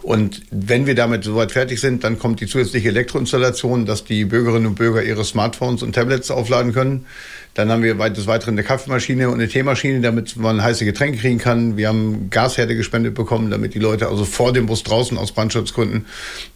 Und 0.01 0.43
wenn 0.51 0.85
wir 0.85 0.93
damit 0.93 1.23
soweit 1.23 1.51
fertig 1.51 1.81
sind, 1.81 2.03
dann 2.03 2.19
kommt 2.19 2.39
die 2.39 2.45
zusätzliche 2.45 2.89
Elektroinstallation, 2.89 3.85
dass 3.85 4.03
die 4.03 4.25
Bürgerinnen 4.25 4.67
und 4.67 4.75
Bürger 4.75 5.01
ihre 5.01 5.23
Smartphones 5.23 5.81
und 5.81 5.93
Tablets 5.93 6.29
aufladen 6.29 6.73
können. 6.73 7.05
Dann 7.55 7.71
haben 7.71 7.83
wir 7.83 7.95
des 8.09 8.27
Weiteren 8.27 8.55
eine 8.55 8.63
Kaffeemaschine 8.63 9.29
und 9.29 9.35
eine 9.35 9.47
Teemaschine, 9.47 10.01
damit 10.01 10.35
man 10.35 10.61
heiße 10.61 10.83
Getränke 10.83 11.19
kriegen 11.19 11.37
kann. 11.37 11.77
Wir 11.77 11.87
haben 11.87 12.29
Gasherde 12.29 12.75
gespendet 12.75 13.15
bekommen, 13.15 13.49
damit 13.49 13.73
die 13.73 13.79
Leute 13.79 14.09
also 14.09 14.25
vor 14.25 14.51
dem 14.51 14.65
Bus 14.65 14.83
draußen 14.83 15.17
aus 15.17 15.31
Brandschutzgründen 15.31 16.05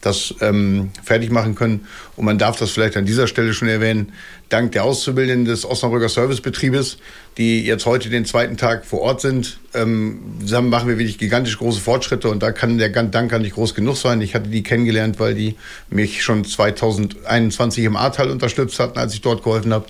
das 0.02 0.36
ähm, 0.42 0.92
fertig 1.02 1.32
machen 1.32 1.56
können. 1.56 1.88
Und 2.18 2.26
man 2.26 2.38
darf 2.38 2.58
das 2.60 2.72
vielleicht 2.72 2.98
an 2.98 3.06
dieser 3.06 3.28
Stelle 3.28 3.54
schon 3.54 3.70
erwähnen. 3.70 4.12
Dank 4.50 4.72
der 4.72 4.84
Auszubildenden 4.84 5.46
des 5.46 5.64
Osnabrücker 5.64 6.10
Servicebetriebes, 6.10 6.98
die 7.38 7.64
jetzt 7.64 7.86
heute 7.86 8.10
den 8.10 8.26
zweiten 8.26 8.58
Tag 8.58 8.86
vor 8.86 9.02
Ort 9.02 9.22
sind, 9.22 9.60
ähm, 9.74 10.20
machen 10.50 10.88
wir 10.90 10.98
wirklich 10.98 11.18
gigantisch 11.18 11.58
große 11.58 11.80
Fortschritte 11.80 12.30
und 12.30 12.42
da 12.42 12.52
kann 12.52 12.78
der 12.78 12.90
Dank 12.90 13.32
gar 13.32 13.40
nicht 13.40 13.56
groß 13.56 13.76
genug 13.76 13.98
sein. 13.98 14.22
Ich 14.22 14.36
hatte 14.36 14.50
die 14.50 14.64
kennengelernt, 14.64 15.20
weil 15.20 15.36
die 15.36 15.56
mich 15.90 16.24
schon 16.24 16.44
2021 16.44 17.86
im 17.86 17.96
Ahrtal 17.96 18.30
unterstützt 18.32 18.80
hatten, 18.80 18.98
als 18.98 19.14
ich 19.14 19.22
dort 19.22 19.44
geholfen 19.44 19.72
habe. 19.72 19.86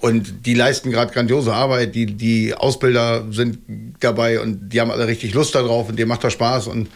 Und 0.00 0.46
die 0.46 0.54
leisten 0.54 0.90
gerade 0.90 1.12
grandiose 1.12 1.52
Arbeit. 1.52 1.94
Die, 1.94 2.06
die 2.06 2.54
Ausbilder 2.54 3.26
sind 3.30 3.58
dabei 4.00 4.40
und 4.40 4.70
die 4.70 4.80
haben 4.80 4.90
alle 4.90 5.06
richtig 5.06 5.34
Lust 5.34 5.54
darauf 5.54 5.90
und 5.90 5.98
dir 5.98 6.06
macht 6.06 6.24
das 6.24 6.32
Spaß. 6.32 6.68
Und 6.68 6.88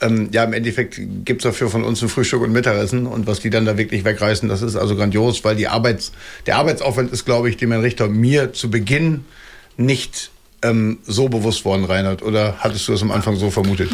ähm, 0.00 0.28
ja, 0.32 0.44
im 0.44 0.52
Endeffekt 0.52 1.00
gibt's 1.24 1.44
dafür 1.44 1.68
von 1.68 1.84
uns 1.84 2.02
ein 2.02 2.08
Frühstück 2.08 2.42
und 2.42 2.52
Mittagessen. 2.52 3.06
Und 3.06 3.26
was 3.26 3.40
die 3.40 3.50
dann 3.50 3.64
da 3.64 3.76
wirklich 3.76 4.04
wegreißen, 4.04 4.48
das 4.48 4.62
ist 4.62 4.76
also 4.76 4.96
grandios, 4.96 5.44
weil 5.44 5.56
die 5.56 5.68
Arbeits, 5.68 6.12
der 6.46 6.56
Arbeitsaufwand 6.56 7.12
ist, 7.12 7.24
glaube 7.24 7.50
ich, 7.50 7.56
dem 7.56 7.70
Herrn 7.70 7.82
Richter 7.82 8.08
mir 8.08 8.52
zu 8.52 8.70
Beginn 8.70 9.24
nicht 9.76 10.30
ähm, 10.62 10.98
so 11.04 11.28
bewusst 11.28 11.64
worden, 11.64 11.84
Reinhard. 11.84 12.22
Oder 12.22 12.56
hattest 12.58 12.88
du 12.88 12.92
das 12.92 13.02
am 13.02 13.10
Anfang 13.10 13.36
so 13.36 13.50
vermutet? 13.50 13.90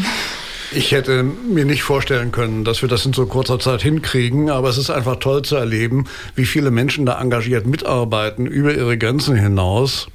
Ich 0.73 0.93
hätte 0.93 1.23
mir 1.23 1.65
nicht 1.65 1.83
vorstellen 1.83 2.33
können, 2.33 2.65
dass 2.65 2.83
wir 2.83 2.89
das 2.89 3.07
in 3.07 3.13
so 3.13 3.27
kurzer 3.27 3.59
Zeit 3.59 3.83
hinkriegen, 3.83 4.51
aber 4.51 4.69
es 4.69 4.79
ist 4.79 4.91
einfach 4.91 5.17
toll 5.17 5.43
zu 5.43 5.57
erleben, 5.57 6.07
wie 6.35 6.45
viele 6.45 6.71
Menschen 6.71 7.07
da 7.07 7.21
engagiert 7.21 7.67
mitarbeiten 7.67 8.47
über 8.47 8.75
ihre 8.75 8.99
Grenzen 8.99 9.37
hinaus. 9.37 10.09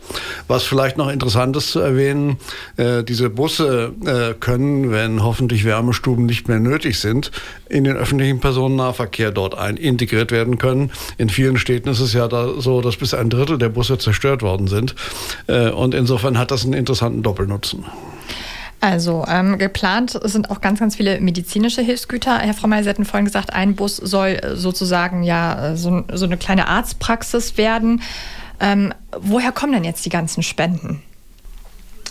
Was 0.47 0.63
vielleicht 0.63 0.97
noch 0.97 1.09
interessant 1.09 1.55
ist 1.55 1.71
zu 1.71 1.79
erwähnen, 1.79 2.37
äh, 2.77 3.03
diese 3.03 3.29
Busse 3.29 3.93
äh, 4.05 4.33
können, 4.39 4.91
wenn 4.91 5.23
hoffentlich 5.23 5.63
Wärmestuben 5.63 6.25
nicht 6.25 6.47
mehr 6.47 6.59
nötig 6.59 6.99
sind, 6.99 7.31
in 7.69 7.85
den 7.85 7.95
öffentlichen 7.95 8.39
Personennahverkehr 8.39 9.31
dort 9.31 9.57
ein 9.57 9.77
integriert 9.77 10.31
werden 10.31 10.57
können. 10.57 10.91
In 11.17 11.29
vielen 11.29 11.57
Städten 11.57 11.89
ist 11.89 12.01
es 12.01 12.13
ja 12.13 12.27
da 12.27 12.59
so, 12.59 12.81
dass 12.81 12.97
bis 12.97 13.13
ein 13.13 13.29
Drittel 13.29 13.57
der 13.57 13.69
Busse 13.69 13.97
zerstört 13.97 14.41
worden 14.41 14.67
sind. 14.67 14.95
Äh, 15.47 15.69
und 15.69 15.93
insofern 15.93 16.37
hat 16.37 16.51
das 16.51 16.65
einen 16.65 16.73
interessanten 16.73 17.23
Doppelnutzen. 17.23 17.85
Also 18.81 19.23
ähm, 19.27 19.59
geplant 19.59 20.19
sind 20.23 20.49
auch 20.49 20.59
ganz, 20.59 20.79
ganz 20.79 20.95
viele 20.95 21.21
medizinische 21.21 21.83
Hilfsgüter. 21.83 22.39
Herr 22.39 22.55
Frau 22.55 22.67
May, 22.67 22.83
Sie 22.83 22.89
hatten 22.89 23.05
vorhin 23.05 23.25
gesagt, 23.25 23.53
ein 23.53 23.75
Bus 23.75 23.97
soll 23.97 24.29
äh, 24.29 24.55
sozusagen 24.55 25.21
ja 25.21 25.73
äh, 25.73 25.77
so, 25.77 26.03
so 26.11 26.25
eine 26.25 26.35
kleine 26.35 26.67
Arztpraxis 26.67 27.57
werden. 27.57 28.01
Ähm, 28.59 28.91
woher 29.19 29.51
kommen 29.51 29.73
denn 29.73 29.83
jetzt 29.83 30.03
die 30.03 30.09
ganzen 30.09 30.41
Spenden? 30.41 31.03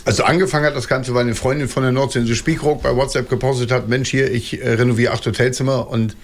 Also 0.04 0.22
angefangen 0.22 0.64
hat 0.64 0.76
das 0.76 0.86
Ganze, 0.86 1.12
weil 1.12 1.22
eine 1.22 1.34
Freundin 1.34 1.68
von 1.68 1.82
der 1.82 1.92
Nordsee 1.92 2.24
Spielkrog 2.34 2.82
bei 2.84 2.94
WhatsApp 2.94 3.28
gepostet 3.28 3.72
hat, 3.72 3.88
Mensch 3.88 4.08
hier, 4.08 4.30
ich 4.32 4.62
äh, 4.62 4.74
renoviere 4.74 5.12
acht 5.12 5.26
Hotelzimmer 5.26 5.88
und 5.88 6.16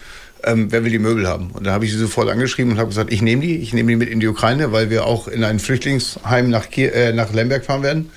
ähm, 0.45 0.71
wer 0.71 0.85
will 0.85 0.93
die 0.93 1.01
Möbel 1.01 1.27
haben? 1.27 1.51
Und 1.51 1.67
da 1.67 1.73
habe 1.73 1.85
ich 1.85 1.93
sie 1.93 1.99
sofort 1.99 2.29
angeschrieben 2.29 2.73
und 2.73 2.79
habe 2.79 2.89
gesagt, 2.89 3.13
ich 3.13 3.21
nehme 3.21 3.43
die, 3.43 3.57
ich 3.57 3.73
nehme 3.75 3.91
die 3.91 3.97
mit 3.97 4.09
in 4.09 4.21
die 4.21 4.29
Ukraine, 4.29 4.71
weil 4.71 4.91
wir 4.91 5.07
auch 5.07 5.27
in 5.27 5.43
ein 5.43 5.59
Flüchtlingsheim 5.59 6.51
nach, 6.51 6.71
Kier, 6.71 6.95
äh, 6.95 7.13
nach 7.13 7.33
Lemberg 7.33 7.65
fahren 7.65 7.83
werden. 7.83 8.11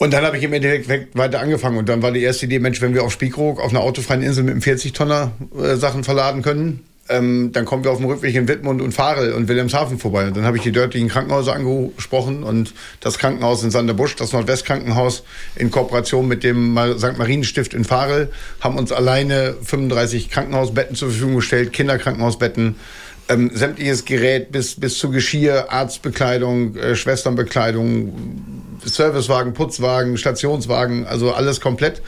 Und 0.00 0.14
dann 0.14 0.24
habe 0.24 0.38
ich 0.38 0.42
im 0.44 0.54
Endeffekt 0.54 1.14
weiter 1.14 1.40
angefangen. 1.40 1.76
Und 1.76 1.90
dann 1.90 2.00
war 2.00 2.10
die 2.10 2.22
erste 2.22 2.46
Idee, 2.46 2.58
Mensch, 2.58 2.80
wenn 2.80 2.94
wir 2.94 3.04
auf 3.04 3.12
Spiekeroog, 3.12 3.60
auf 3.60 3.68
einer 3.68 3.80
autofreien 3.80 4.22
Insel 4.22 4.44
mit 4.44 4.52
einem 4.52 4.62
40-Tonner 4.62 5.32
äh, 5.62 5.76
Sachen 5.76 6.04
verladen 6.04 6.40
können, 6.40 6.80
ähm, 7.10 7.50
dann 7.52 7.66
kommen 7.66 7.84
wir 7.84 7.90
auf 7.90 7.98
dem 7.98 8.06
Rückweg 8.06 8.34
in 8.34 8.48
Wittmund 8.48 8.80
und 8.80 8.92
Farel 8.92 9.34
und 9.34 9.48
Wilhelmshaven 9.48 9.98
vorbei. 9.98 10.28
Und 10.28 10.38
dann 10.38 10.44
habe 10.44 10.56
ich 10.56 10.62
die 10.62 10.72
dörflichen 10.72 11.10
Krankenhäuser 11.10 11.52
angesprochen 11.52 12.44
und 12.44 12.72
das 13.00 13.18
Krankenhaus 13.18 13.62
in 13.62 13.70
Sanderbusch, 13.70 14.16
das 14.16 14.32
Nordwestkrankenhaus 14.32 15.22
in 15.54 15.70
Kooperation 15.70 16.26
mit 16.26 16.44
dem 16.44 16.78
St. 16.96 17.18
Marienstift 17.18 17.74
in 17.74 17.84
Farel, 17.84 18.30
haben 18.60 18.78
uns 18.78 18.92
alleine 18.92 19.54
35 19.62 20.30
Krankenhausbetten 20.30 20.96
zur 20.96 21.10
Verfügung 21.10 21.36
gestellt, 21.36 21.74
Kinderkrankenhausbetten, 21.74 22.76
ähm, 23.30 23.50
sämtliches 23.54 24.04
Gerät 24.04 24.52
bis, 24.52 24.78
bis 24.78 24.98
zu 24.98 25.10
Geschirr, 25.10 25.70
Arztbekleidung, 25.70 26.76
äh, 26.76 26.96
Schwesternbekleidung, 26.96 28.12
Servicewagen, 28.84 29.52
Putzwagen, 29.52 30.16
Stationswagen, 30.16 31.06
also 31.06 31.32
alles 31.32 31.60
komplett. 31.60 32.02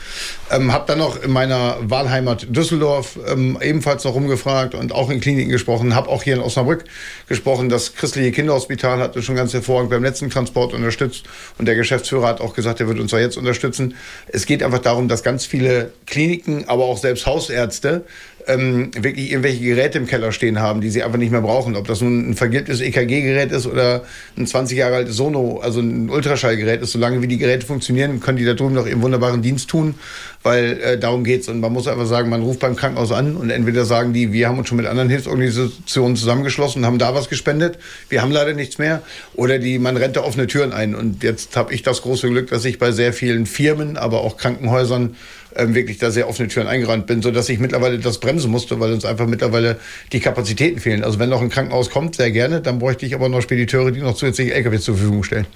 Ähm, 0.51 0.73
habe 0.73 0.85
dann 0.87 0.99
noch 0.99 1.23
in 1.23 1.31
meiner 1.31 1.77
Wahlheimat 1.81 2.47
Düsseldorf 2.49 3.19
ähm, 3.27 3.59
ebenfalls 3.61 4.05
noch 4.05 4.15
rumgefragt 4.15 4.75
und 4.75 4.93
auch 4.93 5.11
in 5.11 5.21
Kliniken 5.21 5.51
gesprochen. 5.51 5.95
Habe 5.95 6.09
auch 6.09 6.23
hier 6.23 6.35
in 6.35 6.41
Osnabrück 6.41 6.85
gesprochen. 7.29 7.69
Das 7.69 7.95
christliche 7.95 8.33
Kinderhospital 8.33 8.99
hat 8.99 9.17
uns 9.17 9.25
schon 9.25 9.37
ganz 9.37 9.53
hervorragend 9.53 9.91
beim 9.91 10.03
letzten 10.03 10.31
Transport 10.31 10.73
unterstützt 10.73 11.25
und 11.59 11.67
der 11.67 11.77
Geschäftsführer 11.77 12.27
hat 12.27 12.41
auch 12.41 12.55
gesagt, 12.55 12.81
er 12.81 12.89
wird 12.89 12.99
uns 12.99 13.13
auch 13.15 13.19
jetzt 13.19 13.37
unterstützen. 13.37 13.95
Es 14.29 14.47
geht 14.47 14.63
einfach 14.63 14.81
darum, 14.81 15.09
dass 15.09 15.23
ganz 15.23 15.47
viele 15.47 15.93
Kliniken, 16.07 16.69
aber 16.69 16.85
auch 16.85 16.99
selbst 16.99 17.27
Hausärzte 17.27 18.05
ähm, 18.47 18.91
wirklich 18.95 19.31
irgendwelche 19.31 19.63
Geräte 19.63 19.99
im 19.99 20.07
Keller 20.07 20.33
stehen 20.33 20.61
haben, 20.61 20.81
die 20.81 20.91
sie 20.91 21.03
einfach 21.03 21.19
nicht 21.19 21.31
mehr 21.31 21.41
brauchen. 21.41 21.77
Ob 21.77 21.87
das 21.87 22.01
nun 22.01 22.31
ein 22.31 22.35
vergilbtes 22.35 22.81
EKG-Gerät 22.81 23.53
ist 23.53 23.67
oder 23.67 24.03
ein 24.37 24.47
20 24.47 24.79
Jahre 24.79 24.97
altes 24.97 25.17
Sono, 25.17 25.61
also 25.61 25.81
ein 25.81 26.11
Ultraschallgerät 26.11 26.83
ist. 26.83 26.93
Solange 26.93 27.23
wie 27.23 27.29
die 27.29 27.39
Geräte 27.39 27.67
funktionieren, 27.67 28.21
können 28.21 28.39
die 28.39 28.45
da 28.45 28.55
drüben 28.55 28.75
noch 28.75 28.87
ihren 28.87 29.03
wunderbaren 29.03 29.43
Dienst 29.43 29.69
tun, 29.69 29.95
weil 30.43 30.81
äh, 30.81 30.99
darum 30.99 31.25
geht's. 31.25 31.49
Und 31.49 31.61
man 31.61 31.73
muss 31.73 31.89
einfach 31.89 32.07
sagen, 32.07 32.29
man 32.29 32.43
ruft 32.43 32.61
beim 32.61 32.77
Krankenhaus 32.77 33.13
an 33.13 33.37
und 33.37 33.51
entweder 33.51 33.85
sagen 33.85 34.13
die, 34.13 34.33
wir 34.33 34.49
haben 34.49 34.59
uns 34.59 34.69
schon 34.69 34.77
mit 34.77 34.87
anderen 34.87 35.09
Hilfsorganisationen 35.09 36.17
zusammengeschlossen, 36.17 36.85
haben 36.87 36.99
da 36.99 37.15
was 37.15 37.29
gespendet, 37.29 37.79
wir 38.09 38.23
haben 38.23 38.33
leider 38.33 38.55
nichts 38.55 38.79
mehr, 38.79 39.03
oder 39.35 39.59
die, 39.59 39.79
man 39.79 39.97
rennt 39.97 40.17
da 40.17 40.23
offene 40.23 40.47
Türen 40.47 40.73
ein. 40.73 40.95
Und 40.95 41.23
jetzt 41.23 41.57
habe 41.57 41.73
ich 41.73 41.83
das 41.83 42.03
große 42.03 42.29
Glück, 42.29 42.51
dass 42.51 42.65
ich 42.65 42.79
bei 42.79 42.93
sehr 42.93 43.13
vielen 43.13 43.47
Firmen, 43.47 43.97
aber 43.97 44.21
auch 44.21 44.37
Krankenhäusern 44.37 45.17
ähm, 45.57 45.75
wirklich 45.75 45.99
da 45.99 46.11
sehr 46.11 46.29
offene 46.29 46.49
Türen 46.49 46.67
eingerannt 46.67 47.07
bin, 47.07 47.23
sodass 47.23 47.49
ich 47.49 47.59
mittlerweile 47.59 47.99
das 47.99 48.19
bremsen 48.19 48.51
musste, 48.51 48.81
weil 48.81 48.93
uns 48.93 49.05
einfach 49.05 49.27
mittlerweile 49.27 49.79
die 50.13 50.21
Kapazitäten 50.21 50.81
fehlen. 50.81 51.05
Also 51.05 51.19
wenn 51.19 51.31
noch 51.31 51.43
ein 51.43 51.51
Krankenhaus 51.51 51.91
kommt, 51.91 52.17
sehr 52.17 52.31
gerne, 52.31 52.61
dann 52.61 52.79
bräuchte 52.79 53.07
ich 53.07 53.15
aber 53.15 53.29
noch 53.29 53.43
Spediteure, 53.43 53.91
die 53.91 54.01
noch 54.01 54.15
zusätzliche 54.15 54.55
LKW 54.55 54.79
zur 54.79 54.97
Verfügung 54.97 55.25
stellen. 55.25 55.47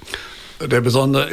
Der 0.60 0.80
besondere 0.80 1.28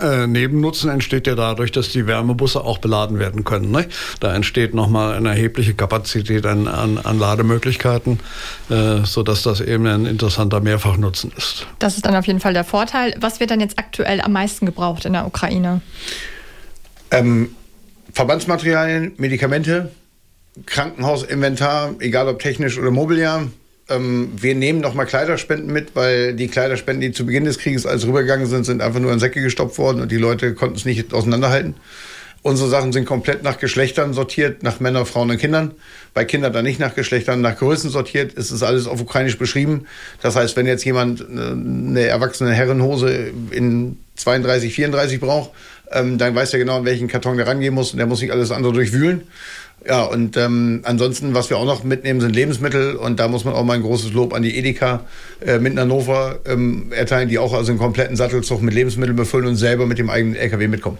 äh, 0.00 0.26
Nebennutzen 0.26 0.88
entsteht 0.88 1.26
ja 1.26 1.34
dadurch, 1.34 1.72
dass 1.72 1.90
die 1.90 2.06
Wärmebusse 2.06 2.64
auch 2.64 2.78
beladen 2.78 3.18
werden 3.18 3.44
können. 3.44 3.70
Ne? 3.70 3.86
Da 4.20 4.34
entsteht 4.34 4.74
nochmal 4.74 5.14
eine 5.14 5.28
erhebliche 5.28 5.74
Kapazität 5.74 6.46
an, 6.46 6.68
an, 6.68 6.96
an 6.96 7.18
Lademöglichkeiten, 7.18 8.18
äh, 8.70 9.04
sodass 9.04 9.42
das 9.42 9.60
eben 9.60 9.86
ein 9.86 10.06
interessanter 10.06 10.60
Mehrfachnutzen 10.60 11.32
ist. 11.36 11.66
Das 11.80 11.96
ist 11.96 12.06
dann 12.06 12.16
auf 12.16 12.26
jeden 12.26 12.40
Fall 12.40 12.54
der 12.54 12.64
Vorteil. 12.64 13.14
Was 13.20 13.40
wird 13.40 13.50
dann 13.50 13.60
jetzt 13.60 13.78
aktuell 13.78 14.22
am 14.22 14.32
meisten 14.32 14.64
gebraucht 14.64 15.04
in 15.04 15.12
der 15.12 15.26
Ukraine? 15.26 15.82
Ähm, 17.10 17.54
Verbandsmaterialien, 18.12 19.12
Medikamente, 19.16 19.90
Krankenhausinventar, 20.66 21.94
egal 22.00 22.28
ob 22.28 22.38
technisch 22.38 22.78
oder 22.78 22.90
Mobiliar. 22.90 23.48
Ähm, 23.88 24.32
wir 24.36 24.54
nehmen 24.54 24.80
nochmal 24.80 25.06
Kleiderspenden 25.06 25.72
mit, 25.72 25.96
weil 25.96 26.34
die 26.34 26.48
Kleiderspenden, 26.48 27.00
die 27.00 27.12
zu 27.12 27.24
Beginn 27.24 27.44
des 27.44 27.58
Krieges 27.58 27.86
als 27.86 28.06
rübergegangen 28.06 28.46
sind, 28.46 28.64
sind 28.64 28.82
einfach 28.82 29.00
nur 29.00 29.12
in 29.12 29.18
Säcke 29.18 29.40
gestopft 29.40 29.78
worden 29.78 30.02
und 30.02 30.12
die 30.12 30.18
Leute 30.18 30.54
konnten 30.54 30.76
es 30.76 30.84
nicht 30.84 31.14
auseinanderhalten. 31.14 31.74
Unsere 32.42 32.68
Sachen 32.68 32.92
sind 32.92 33.04
komplett 33.04 33.44
nach 33.44 33.58
Geschlechtern 33.58 34.14
sortiert, 34.14 34.64
nach 34.64 34.80
Männern, 34.80 35.06
Frauen 35.06 35.30
und 35.30 35.38
Kindern. 35.38 35.70
Bei 36.12 36.24
Kindern 36.24 36.52
dann 36.52 36.64
nicht 36.64 36.80
nach 36.80 36.96
Geschlechtern, 36.96 37.40
nach 37.40 37.56
Größen 37.56 37.88
sortiert. 37.88 38.36
Es 38.36 38.50
ist 38.50 38.64
alles 38.64 38.88
auf 38.88 39.00
Ukrainisch 39.00 39.38
beschrieben. 39.38 39.86
Das 40.22 40.34
heißt, 40.34 40.56
wenn 40.56 40.66
jetzt 40.66 40.84
jemand 40.84 41.20
äh, 41.20 41.24
eine 41.24 42.04
erwachsene 42.04 42.52
Herrenhose 42.52 43.30
in 43.52 43.96
32, 44.16 44.74
34 44.74 45.20
braucht, 45.20 45.52
ähm, 45.92 46.18
dann 46.18 46.34
weiß 46.34 46.52
er 46.52 46.58
genau, 46.58 46.78
in 46.78 46.84
welchen 46.84 47.08
Karton 47.08 47.36
der 47.36 47.46
rangehen 47.46 47.74
muss 47.74 47.92
und 47.92 47.98
der 47.98 48.06
muss 48.06 48.20
nicht 48.20 48.32
alles 48.32 48.50
andere 48.50 48.72
durchwühlen. 48.72 49.22
Ja, 49.86 50.04
und 50.04 50.36
ähm, 50.36 50.82
ansonsten, 50.84 51.34
was 51.34 51.50
wir 51.50 51.56
auch 51.56 51.64
noch 51.64 51.82
mitnehmen, 51.82 52.20
sind 52.20 52.34
Lebensmittel. 52.34 52.94
Und 52.94 53.18
da 53.18 53.26
muss 53.26 53.44
man 53.44 53.54
auch 53.54 53.64
mal 53.64 53.74
ein 53.74 53.82
großes 53.82 54.12
Lob 54.12 54.32
an 54.32 54.42
die 54.42 54.56
Edeka 54.56 55.00
äh, 55.44 55.58
mit 55.58 55.76
Hannover 55.76 56.38
ähm, 56.46 56.92
erteilen, 56.92 57.28
die 57.28 57.38
auch 57.38 57.52
also 57.52 57.72
einen 57.72 57.80
kompletten 57.80 58.16
Sattelzug 58.16 58.62
mit 58.62 58.74
Lebensmitteln 58.74 59.16
befüllen 59.16 59.46
und 59.46 59.56
selber 59.56 59.86
mit 59.86 59.98
dem 59.98 60.08
eigenen 60.08 60.36
LKW 60.36 60.68
mitkommen. 60.68 60.98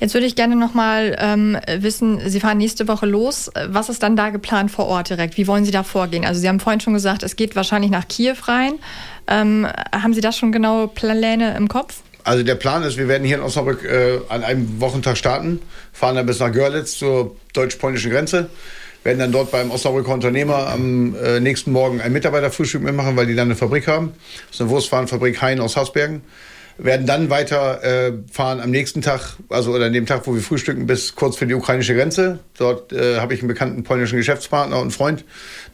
Jetzt 0.00 0.14
würde 0.14 0.26
ich 0.26 0.34
gerne 0.34 0.56
noch 0.56 0.74
mal 0.74 1.16
ähm, 1.18 1.56
wissen, 1.78 2.20
Sie 2.28 2.40
fahren 2.40 2.58
nächste 2.58 2.88
Woche 2.88 3.06
los. 3.06 3.50
Was 3.68 3.88
ist 3.88 4.02
dann 4.02 4.16
da 4.16 4.30
geplant 4.30 4.70
vor 4.70 4.86
Ort 4.86 5.08
direkt? 5.08 5.36
Wie 5.36 5.46
wollen 5.46 5.64
Sie 5.64 5.70
da 5.70 5.84
vorgehen? 5.84 6.24
Also 6.24 6.40
Sie 6.40 6.48
haben 6.48 6.58
vorhin 6.58 6.80
schon 6.80 6.92
gesagt, 6.92 7.22
es 7.22 7.36
geht 7.36 7.54
wahrscheinlich 7.54 7.92
nach 7.92 8.08
Kiew 8.08 8.34
rein. 8.46 8.74
Ähm, 9.28 9.66
haben 9.92 10.12
Sie 10.12 10.20
da 10.20 10.32
schon 10.32 10.50
genaue 10.50 10.88
Pläne 10.88 11.56
im 11.56 11.68
Kopf? 11.68 12.02
Also 12.24 12.42
der 12.42 12.54
Plan 12.54 12.82
ist, 12.82 12.96
wir 12.96 13.06
werden 13.06 13.24
hier 13.24 13.36
in 13.36 13.42
Osnabrück 13.42 13.84
äh, 13.84 14.18
an 14.28 14.42
einem 14.42 14.80
Wochentag 14.80 15.16
starten, 15.18 15.60
fahren 15.92 16.16
dann 16.16 16.26
bis 16.26 16.40
nach 16.40 16.50
Görlitz 16.50 16.98
zur 16.98 17.36
deutsch-polnischen 17.52 18.10
Grenze. 18.10 18.48
werden 19.02 19.18
dann 19.18 19.30
dort 19.30 19.50
beim 19.50 19.70
Osnabrücker 19.70 20.12
Unternehmer 20.12 20.68
am 20.68 21.14
äh, 21.14 21.38
nächsten 21.38 21.70
Morgen 21.70 22.00
ein 22.00 22.12
Mitarbeiterfrühstück 22.12 22.82
mitmachen, 22.82 23.16
weil 23.16 23.26
die 23.26 23.34
dann 23.34 23.48
eine 23.48 23.56
Fabrik 23.56 23.86
haben. 23.86 24.14
Das 24.46 24.56
ist 24.56 24.60
eine 24.62 24.70
Wurstwarenfabrik 24.70 25.42
Hein 25.42 25.60
aus 25.60 25.76
Hasbergen 25.76 26.22
werden 26.76 27.06
dann 27.06 27.30
weiter 27.30 27.82
äh, 27.84 28.12
fahren 28.30 28.60
am 28.60 28.70
nächsten 28.70 29.00
Tag, 29.00 29.36
also 29.48 29.72
oder 29.72 29.86
an 29.86 29.92
dem 29.92 30.06
Tag, 30.06 30.26
wo 30.26 30.34
wir 30.34 30.42
frühstücken, 30.42 30.86
bis 30.86 31.14
kurz 31.14 31.36
für 31.36 31.46
die 31.46 31.54
ukrainische 31.54 31.94
Grenze. 31.94 32.40
Dort 32.58 32.92
äh, 32.92 33.18
habe 33.18 33.34
ich 33.34 33.40
einen 33.40 33.48
bekannten 33.48 33.84
polnischen 33.84 34.16
Geschäftspartner 34.16 34.80
und 34.80 34.90
Freund. 34.90 35.24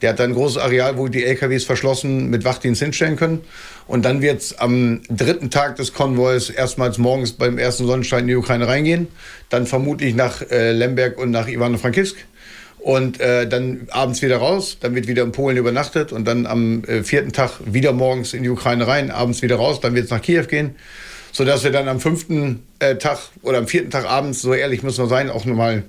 Der 0.02 0.10
hat 0.10 0.18
dann 0.18 0.30
ein 0.30 0.34
großes 0.34 0.58
Areal, 0.58 0.98
wo 0.98 1.08
die 1.08 1.24
LKWs 1.24 1.64
verschlossen 1.64 2.28
mit 2.28 2.44
Wachdienst 2.44 2.82
hinstellen 2.82 3.16
können. 3.16 3.40
Und 3.86 4.04
dann 4.04 4.22
wird 4.22 4.40
es 4.40 4.58
am 4.58 5.00
dritten 5.08 5.50
Tag 5.50 5.76
des 5.76 5.92
Konvois 5.92 6.50
erstmals 6.54 6.98
morgens 6.98 7.32
beim 7.32 7.58
ersten 7.58 7.86
Sonnenschein 7.86 8.20
in 8.20 8.28
die 8.28 8.36
Ukraine 8.36 8.68
reingehen. 8.68 9.08
Dann 9.48 9.66
vermutlich 9.66 10.14
nach 10.14 10.42
äh, 10.50 10.72
Lemberg 10.72 11.18
und 11.18 11.30
nach 11.30 11.48
Ivano-Frankivsk 11.48 12.16
und 12.80 13.20
äh, 13.20 13.46
dann 13.46 13.88
abends 13.90 14.22
wieder 14.22 14.38
raus, 14.38 14.78
dann 14.80 14.94
wird 14.94 15.06
wieder 15.06 15.22
in 15.22 15.32
Polen 15.32 15.56
übernachtet 15.56 16.12
und 16.12 16.26
dann 16.26 16.46
am 16.46 16.84
äh, 16.84 17.02
vierten 17.02 17.32
Tag 17.32 17.60
wieder 17.64 17.92
morgens 17.92 18.32
in 18.32 18.42
die 18.42 18.48
Ukraine 18.48 18.86
rein, 18.86 19.10
abends 19.10 19.42
wieder 19.42 19.56
raus, 19.56 19.80
dann 19.80 19.94
wird 19.94 20.06
es 20.06 20.10
nach 20.10 20.22
Kiew 20.22 20.44
gehen, 20.44 20.76
sodass 21.32 21.62
wir 21.62 21.70
dann 21.70 21.88
am 21.88 22.00
fünften 22.00 22.62
äh, 22.78 22.96
Tag 22.96 23.18
oder 23.42 23.58
am 23.58 23.68
vierten 23.68 23.90
Tag 23.90 24.06
abends, 24.06 24.40
so 24.40 24.54
ehrlich 24.54 24.82
müssen 24.82 25.04
wir 25.04 25.08
sein, 25.08 25.30
auch 25.30 25.44
nochmal 25.44 25.84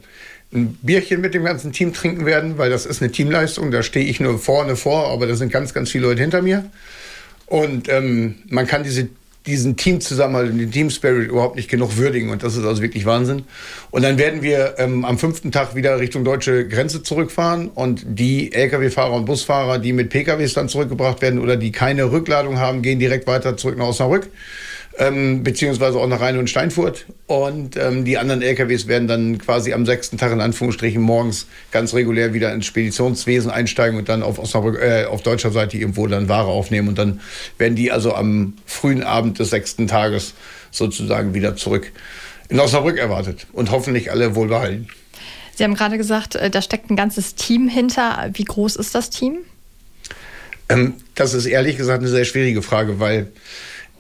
ein 0.54 0.78
Bierchen 0.82 1.22
mit 1.22 1.34
dem 1.34 1.46
ganzen 1.46 1.72
Team 1.72 1.94
trinken 1.94 2.26
werden, 2.26 2.58
weil 2.58 2.70
das 2.70 2.86
ist 2.86 3.02
eine 3.02 3.12
Teamleistung, 3.12 3.72
da 3.72 3.84
stehe 3.84 4.06
ich 4.06 4.20
nur 4.20 4.38
vorne 4.38 4.76
vor, 4.76 5.10
aber 5.10 5.28
da 5.28 5.36
sind 5.36 5.52
ganz, 5.52 5.74
ganz 5.74 5.92
viele 5.92 6.08
Leute 6.08 6.22
hinter 6.22 6.42
mir. 6.42 6.70
Und 7.46 7.90
ähm, 7.90 8.36
man 8.50 8.68
kann 8.68 8.84
diese 8.84 9.10
diesen 9.46 9.76
Teamzusammenhalt 9.76 10.52
und 10.52 10.60
den 10.60 10.72
Team 10.72 10.90
Spirit 10.90 11.30
überhaupt 11.30 11.56
nicht 11.56 11.70
genug 11.70 11.98
würdigen. 11.98 12.30
Und 12.30 12.44
das 12.44 12.56
ist 12.56 12.64
also 12.64 12.82
wirklich 12.82 13.06
Wahnsinn. 13.06 13.44
Und 13.90 14.04
dann 14.04 14.18
werden 14.18 14.42
wir 14.42 14.76
ähm, 14.78 15.04
am 15.04 15.18
fünften 15.18 15.52
Tag 15.52 15.76
wieder 15.76 16.00
Richtung 16.00 16.24
deutsche 16.24 16.68
Grenze 16.68 17.02
zurückfahren 17.02 17.70
und 17.70 18.04
die 18.06 18.54
Lkw-Fahrer 18.54 19.14
und 19.14 19.26
Busfahrer, 19.26 19.80
die 19.80 19.94
mit 19.94 20.10
PKWs 20.10 20.54
dann 20.54 20.70
zurückgebracht 20.70 21.22
werden 21.22 21.40
oder 21.40 21.58
die 21.58 21.72
keine 21.72 22.12
Rückladung 22.12 22.60
haben, 22.60 22.82
gehen 22.82 23.00
direkt 23.00 23.28
weiter 23.28 23.58
zurück 23.58 23.78
nach 23.78 23.88
Osnabrück 23.88 24.30
ähm, 24.98 25.44
beziehungsweise 25.44 26.00
auch 26.00 26.08
nach 26.08 26.22
Rhein 26.22 26.38
und 26.38 26.50
Steinfurt. 26.50 27.06
Und 27.28 27.78
ähm, 27.78 28.06
die 28.06 28.18
anderen 28.18 28.42
LKWs 28.42 28.88
werden 28.88 29.08
dann 29.08 29.38
quasi 29.38 29.74
am 29.74 29.86
sechsten 29.86 30.18
Tag 30.18 30.32
in 30.32 30.42
Anführungsstrichen 30.42 31.02
morgens 31.02 31.48
ganz 31.72 31.94
regulär 31.94 32.34
wieder 32.34 32.54
ins 32.54 32.66
Speditionswesen 32.66 33.50
einsteigen 33.50 33.98
und 33.98 34.10
dann 34.10 34.24
auf, 34.24 34.38
Osnabrück, 34.38 34.82
äh, 34.82 35.06
auf 35.06 35.24
deutscher 35.24 35.52
Seite 35.52 35.78
irgendwo 35.78 36.08
dann 36.08 36.28
Ware 36.28 36.50
aufnehmen. 36.50 36.90
Und 36.90 36.98
dann 36.98 37.22
werden 37.58 37.76
die 37.76 37.92
also 37.92 38.14
am 38.14 38.54
frühen 38.66 39.04
Abend 39.04 39.40
des 39.40 39.50
sechsten 39.50 39.88
Tages 39.88 40.34
sozusagen 40.72 41.34
wieder 41.34 41.56
zurück 41.56 41.92
in 42.50 42.60
Osnabrück 42.60 42.98
erwartet 42.98 43.48
und 43.54 43.72
hoffentlich 43.72 44.12
alle 44.12 44.36
wohlbehalten. 44.36 44.90
Sie 45.56 45.64
haben 45.64 45.74
gerade 45.74 45.98
gesagt, 45.98 46.36
äh, 46.36 46.50
da 46.50 46.62
steckt 46.62 46.90
ein 46.90 46.96
ganzes 46.96 47.36
Team 47.36 47.68
hinter. 47.68 48.30
Wie 48.34 48.44
groß 48.44 48.76
ist 48.76 48.94
das 48.94 49.10
Team? 49.10 49.38
Ähm, 50.70 50.96
das 51.16 51.34
ist 51.34 51.46
ehrlich 51.46 51.78
gesagt 51.78 52.00
eine 52.00 52.10
sehr 52.10 52.26
schwierige 52.26 52.62
Frage, 52.62 53.00
weil 53.00 53.28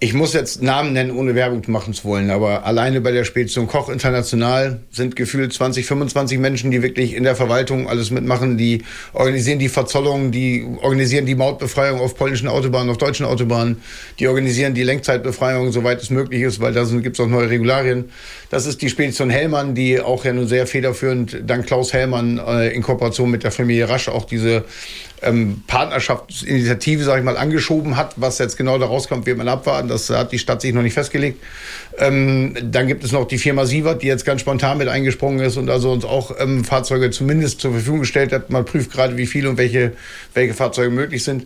ich 0.03 0.15
muss 0.15 0.33
jetzt 0.33 0.63
Namen 0.63 0.93
nennen, 0.93 1.11
ohne 1.11 1.35
Werbung 1.35 1.61
machen 1.67 1.93
zu 1.93 2.05
wollen, 2.05 2.31
aber 2.31 2.65
alleine 2.65 3.01
bei 3.01 3.11
der 3.11 3.23
Spedition 3.23 3.67
Koch 3.67 3.87
International 3.87 4.79
sind 4.89 5.15
gefühlt 5.15 5.53
20, 5.53 5.85
25 5.85 6.39
Menschen, 6.39 6.71
die 6.71 6.81
wirklich 6.81 7.13
in 7.13 7.23
der 7.23 7.35
Verwaltung 7.35 7.87
alles 7.87 8.09
mitmachen, 8.09 8.57
die 8.57 8.81
organisieren 9.13 9.59
die 9.59 9.69
Verzollung, 9.69 10.31
die 10.31 10.65
organisieren 10.81 11.27
die 11.27 11.35
Mautbefreiung 11.35 11.99
auf 11.99 12.15
polnischen 12.15 12.47
Autobahnen, 12.47 12.89
auf 12.89 12.97
deutschen 12.97 13.27
Autobahnen, 13.27 13.83
die 14.17 14.27
organisieren 14.27 14.73
die 14.73 14.81
Lenkzeitbefreiung, 14.81 15.71
soweit 15.71 16.01
es 16.01 16.09
möglich 16.09 16.41
ist, 16.41 16.59
weil 16.59 16.73
da 16.73 16.83
gibt 16.83 17.19
es 17.19 17.23
auch 17.23 17.29
neue 17.29 17.51
Regularien. 17.51 18.05
Das 18.49 18.65
ist 18.65 18.81
die 18.81 18.89
Spedition 18.89 19.29
Hellmann, 19.29 19.75
die 19.75 19.99
auch 19.99 20.25
ja 20.25 20.33
nun 20.33 20.47
sehr 20.47 20.65
federführend, 20.65 21.43
dank 21.45 21.67
Klaus 21.67 21.93
Hellmann, 21.93 22.39
äh, 22.39 22.69
in 22.69 22.81
Kooperation 22.81 23.29
mit 23.29 23.43
der 23.43 23.51
Familie 23.51 23.87
Rasch 23.87 24.09
auch 24.09 24.25
diese 24.25 24.65
ähm, 25.21 25.63
Partnerschaftsinitiative, 25.67 27.03
sage 27.03 27.19
ich 27.19 27.25
mal, 27.25 27.37
angeschoben 27.37 27.97
hat. 27.97 28.13
Was 28.15 28.39
jetzt 28.39 28.57
genau 28.57 28.77
da 28.77 28.85
rauskommt, 28.85 29.25
wird 29.25 29.37
man 29.37 29.47
abwarten. 29.47 29.87
Das 29.87 30.09
hat 30.09 30.31
die 30.31 30.39
Stadt 30.39 30.61
sich 30.61 30.73
noch 30.73 30.81
nicht 30.81 30.93
festgelegt. 30.93 31.41
Ähm, 31.97 32.55
dann 32.63 32.87
gibt 32.87 33.03
es 33.03 33.11
noch 33.11 33.27
die 33.27 33.37
Firma 33.37 33.65
Sievert, 33.65 34.01
die 34.01 34.07
jetzt 34.07 34.25
ganz 34.25 34.41
spontan 34.41 34.77
mit 34.77 34.87
eingesprungen 34.87 35.39
ist 35.39 35.57
und 35.57 35.69
also 35.69 35.91
uns 35.91 36.05
auch 36.05 36.35
ähm, 36.39 36.63
Fahrzeuge 36.63 37.11
zumindest 37.11 37.61
zur 37.61 37.71
Verfügung 37.71 37.99
gestellt 37.99 38.31
hat. 38.31 38.49
Man 38.49 38.65
prüft 38.65 38.91
gerade, 38.91 39.17
wie 39.17 39.27
viele 39.27 39.49
und 39.49 39.57
welche, 39.57 39.93
welche 40.33 40.53
Fahrzeuge 40.53 40.89
möglich 40.89 41.23
sind. 41.23 41.45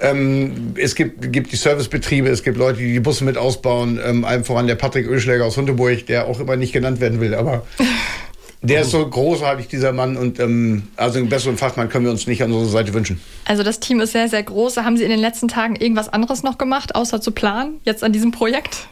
Ähm, 0.00 0.74
es 0.76 0.94
gibt, 0.94 1.32
gibt 1.32 1.52
die 1.52 1.56
Servicebetriebe, 1.56 2.28
es 2.28 2.42
gibt 2.42 2.58
Leute, 2.58 2.80
die 2.80 2.92
die 2.92 3.00
Busse 3.00 3.24
mit 3.24 3.38
ausbauen. 3.38 4.00
Ähm, 4.04 4.24
allem 4.24 4.44
voran 4.44 4.66
der 4.66 4.74
Patrick 4.74 5.06
Ölschläger 5.06 5.44
aus 5.44 5.56
Hundeburg, 5.56 6.06
der 6.06 6.26
auch 6.26 6.40
immer 6.40 6.56
nicht 6.56 6.72
genannt 6.72 7.00
werden 7.00 7.20
will, 7.20 7.34
aber 7.34 7.64
Der 8.64 8.80
ist 8.80 8.92
so 8.92 9.06
großartig, 9.06 9.68
dieser 9.68 9.92
Mann. 9.92 10.16
Und 10.16 10.40
ähm, 10.40 10.84
also 10.96 11.18
einen 11.18 11.28
besseren 11.28 11.58
Fachmann 11.58 11.90
können 11.90 12.06
wir 12.06 12.10
uns 12.10 12.26
nicht 12.26 12.42
an 12.42 12.50
unserer 12.50 12.70
Seite 12.70 12.94
wünschen. 12.94 13.20
Also 13.44 13.62
das 13.62 13.78
Team 13.78 14.00
ist 14.00 14.12
sehr, 14.12 14.28
sehr 14.28 14.42
groß. 14.42 14.78
Haben 14.78 14.96
Sie 14.96 15.04
in 15.04 15.10
den 15.10 15.20
letzten 15.20 15.48
Tagen 15.48 15.76
irgendwas 15.76 16.08
anderes 16.08 16.42
noch 16.42 16.56
gemacht, 16.56 16.94
außer 16.94 17.20
zu 17.20 17.30
planen, 17.32 17.80
jetzt 17.84 18.02
an 18.02 18.12
diesem 18.12 18.32
Projekt? 18.32 18.88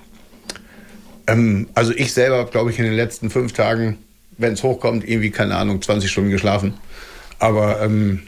Ähm, 1.27 1.69
also 1.75 1.93
ich 1.93 2.13
selber 2.13 2.37
habe, 2.37 2.51
glaube 2.51 2.71
ich, 2.71 2.79
in 2.79 2.85
den 2.85 2.95
letzten 2.95 3.31
fünf 3.31 3.55
Tagen, 3.55 3.97
wenn 4.37 4.53
es 4.53 4.63
hochkommt, 4.63 5.09
irgendwie, 5.09 5.31
keine 5.31 5.57
Ahnung, 5.57 5.81
20 5.81 6.11
Stunden 6.11 6.31
geschlafen. 6.31 6.75
Aber 7.39 7.81
ähm, 7.81 8.25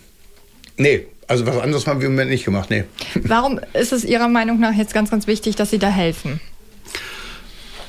nee, 0.78 1.06
also 1.28 1.46
was 1.46 1.58
anderes 1.58 1.86
haben 1.86 2.00
wir 2.00 2.06
im 2.06 2.14
Moment 2.14 2.30
nicht 2.30 2.46
gemacht, 2.46 2.70
nee. 2.70 2.84
Warum 3.22 3.60
ist 3.74 3.92
es 3.92 4.04
Ihrer 4.04 4.28
Meinung 4.28 4.60
nach 4.60 4.74
jetzt 4.74 4.94
ganz, 4.94 5.10
ganz 5.10 5.26
wichtig, 5.26 5.56
dass 5.56 5.70
Sie 5.70 5.78
da 5.78 5.88
helfen? 5.88 6.40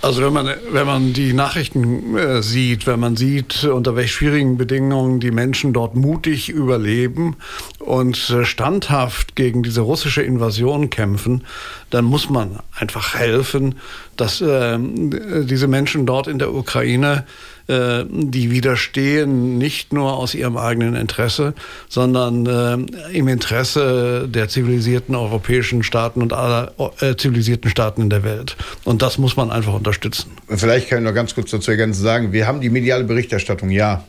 Also 0.05 0.21
wenn 0.21 0.33
man, 0.33 0.47
wenn 0.69 0.85
man 0.85 1.13
die 1.13 1.33
Nachrichten 1.33 2.15
äh, 2.15 2.43
sieht, 2.43 2.85
wenn 2.85 2.99
man 2.99 3.15
sieht, 3.15 3.63
unter 3.63 3.95
welch 3.95 4.11
schwierigen 4.11 4.55
Bedingungen 4.55 5.19
die 5.19 5.31
Menschen 5.31 5.73
dort 5.73 5.95
mutig 5.95 6.49
überleben 6.49 7.37
und 7.79 8.29
äh, 8.29 8.45
standhaft 8.45 9.35
gegen 9.35 9.63
diese 9.63 9.81
russische 9.81 10.21
Invasion 10.21 10.91
kämpfen, 10.91 11.43
dann 11.89 12.05
muss 12.05 12.29
man 12.29 12.59
einfach 12.75 13.15
helfen, 13.15 13.79
dass 14.15 14.41
äh, 14.41 14.77
diese 14.77 15.67
Menschen 15.67 16.05
dort 16.05 16.27
in 16.27 16.37
der 16.37 16.53
Ukraine 16.53 17.25
die 17.67 18.51
widerstehen 18.51 19.57
nicht 19.57 19.91
nur 19.91 20.17
aus 20.17 20.35
ihrem 20.35 20.57
eigenen 20.57 20.95
Interesse, 20.95 21.53
sondern 21.89 22.45
äh, 22.45 23.17
im 23.17 23.27
Interesse 23.27 24.27
der 24.29 24.49
zivilisierten 24.49 25.15
europäischen 25.15 25.81
Staaten 25.81 26.21
und 26.21 26.33
aller 26.33 26.73
äh, 27.01 27.15
zivilisierten 27.15 27.69
Staaten 27.69 28.01
in 28.01 28.09
der 28.09 28.23
Welt. 28.23 28.55
Und 28.83 29.01
das 29.01 29.17
muss 29.17 29.35
man 29.35 29.51
einfach 29.51 29.73
unterstützen. 29.73 30.31
Vielleicht 30.47 30.89
kann 30.89 30.99
ich 30.99 31.05
noch 31.05 31.15
ganz 31.15 31.33
kurz 31.33 31.51
dazu 31.51 31.71
ergänzen 31.71 32.03
sagen, 32.03 32.33
wir 32.33 32.45
haben 32.47 32.61
die 32.61 32.69
mediale 32.69 33.03
Berichterstattung, 33.03 33.69
ja. 33.69 34.03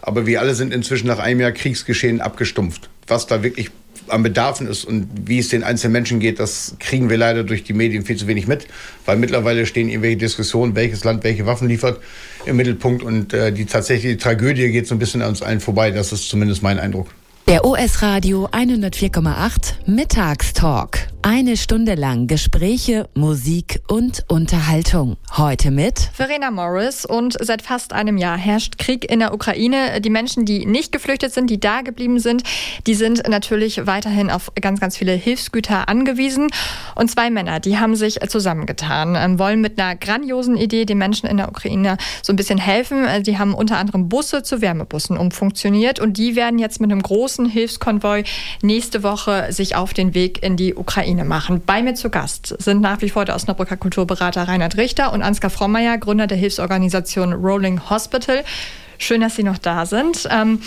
Aber 0.00 0.26
wir 0.26 0.40
alle 0.40 0.54
sind 0.54 0.72
inzwischen 0.72 1.06
nach 1.06 1.18
einem 1.18 1.40
Jahr 1.40 1.52
Kriegsgeschehen 1.52 2.20
abgestumpft. 2.20 2.90
Was 3.06 3.26
da 3.26 3.42
wirklich 3.42 3.70
an 4.08 4.22
Bedarfen 4.22 4.66
ist 4.66 4.84
und 4.84 5.08
wie 5.26 5.38
es 5.38 5.48
den 5.48 5.64
einzelnen 5.64 5.92
Menschen 5.92 6.20
geht, 6.20 6.38
das 6.38 6.76
kriegen 6.78 7.10
wir 7.10 7.16
leider 7.16 7.44
durch 7.44 7.64
die 7.64 7.72
Medien 7.72 8.04
viel 8.04 8.16
zu 8.16 8.26
wenig 8.26 8.46
mit, 8.46 8.66
weil 9.06 9.16
mittlerweile 9.16 9.66
stehen 9.66 9.88
irgendwelche 9.88 10.16
Diskussionen, 10.16 10.74
welches 10.74 11.04
Land 11.04 11.24
welche 11.24 11.46
Waffen 11.46 11.68
liefert, 11.68 12.00
im 12.46 12.56
Mittelpunkt 12.56 13.02
und 13.02 13.32
äh, 13.32 13.52
die 13.52 13.66
tatsächliche 13.66 14.16
Tragödie 14.18 14.70
geht 14.70 14.86
so 14.86 14.94
ein 14.94 14.98
bisschen 14.98 15.22
an 15.22 15.30
uns 15.30 15.42
allen 15.42 15.60
vorbei. 15.60 15.90
Das 15.90 16.12
ist 16.12 16.28
zumindest 16.28 16.62
mein 16.62 16.78
Eindruck. 16.78 17.08
Der 17.48 17.64
OS 17.64 18.02
Radio 18.02 18.48
104,8 18.48 19.74
Mittagstalk. 19.86 21.13
Eine 21.26 21.56
Stunde 21.56 21.94
lang 21.94 22.26
Gespräche, 22.26 23.08
Musik 23.14 23.80
und 23.88 24.26
Unterhaltung. 24.28 25.16
Heute 25.38 25.70
mit 25.70 25.98
Verena 26.12 26.50
Morris 26.50 27.06
und 27.06 27.34
seit 27.40 27.62
fast 27.62 27.94
einem 27.94 28.18
Jahr 28.18 28.36
herrscht 28.36 28.76
Krieg 28.76 29.10
in 29.10 29.20
der 29.20 29.32
Ukraine. 29.32 30.02
Die 30.02 30.10
Menschen, 30.10 30.44
die 30.44 30.66
nicht 30.66 30.92
geflüchtet 30.92 31.32
sind, 31.32 31.48
die 31.48 31.58
da 31.58 31.80
geblieben 31.80 32.18
sind, 32.20 32.42
die 32.86 32.92
sind 32.92 33.26
natürlich 33.26 33.86
weiterhin 33.86 34.28
auf 34.28 34.52
ganz, 34.60 34.80
ganz 34.80 34.98
viele 34.98 35.12
Hilfsgüter 35.12 35.88
angewiesen. 35.88 36.50
Und 36.94 37.10
zwei 37.10 37.30
Männer, 37.30 37.58
die 37.58 37.78
haben 37.78 37.96
sich 37.96 38.20
zusammengetan, 38.28 39.16
ähm, 39.16 39.38
wollen 39.38 39.62
mit 39.62 39.80
einer 39.80 39.96
grandiosen 39.96 40.58
Idee 40.58 40.84
den 40.84 40.98
Menschen 40.98 41.26
in 41.26 41.38
der 41.38 41.48
Ukraine 41.48 41.96
so 42.20 42.34
ein 42.34 42.36
bisschen 42.36 42.58
helfen. 42.58 43.02
Äh, 43.02 43.22
die 43.22 43.38
haben 43.38 43.54
unter 43.54 43.78
anderem 43.78 44.10
Busse 44.10 44.42
zu 44.42 44.60
Wärmebussen 44.60 45.16
umfunktioniert 45.16 46.00
und 46.00 46.18
die 46.18 46.36
werden 46.36 46.58
jetzt 46.58 46.82
mit 46.82 46.92
einem 46.92 47.00
großen 47.00 47.46
Hilfskonvoi 47.46 48.24
nächste 48.60 49.02
Woche 49.02 49.50
sich 49.54 49.74
auf 49.74 49.94
den 49.94 50.12
Weg 50.12 50.42
in 50.42 50.58
die 50.58 50.74
Ukraine 50.74 51.13
Ukraine 51.14 51.24
machen. 51.24 51.62
Bei 51.64 51.82
mir 51.82 51.94
zu 51.94 52.10
Gast 52.10 52.54
sind 52.58 52.80
nach 52.80 53.00
wie 53.00 53.08
vor 53.08 53.24
der 53.24 53.36
Osnabrücker 53.36 53.76
Kulturberater 53.76 54.48
Reinhard 54.48 54.76
Richter 54.76 55.12
und 55.12 55.22
Ansgar 55.22 55.50
Frommeier, 55.50 55.96
Gründer 55.98 56.26
der 56.26 56.36
Hilfsorganisation 56.36 57.32
Rolling 57.32 57.88
Hospital. 57.88 58.44
Schön, 58.98 59.20
dass 59.20 59.36
Sie 59.36 59.44
noch 59.44 59.58
da 59.58 59.86
sind. 59.86 60.28
Ähm, 60.30 60.60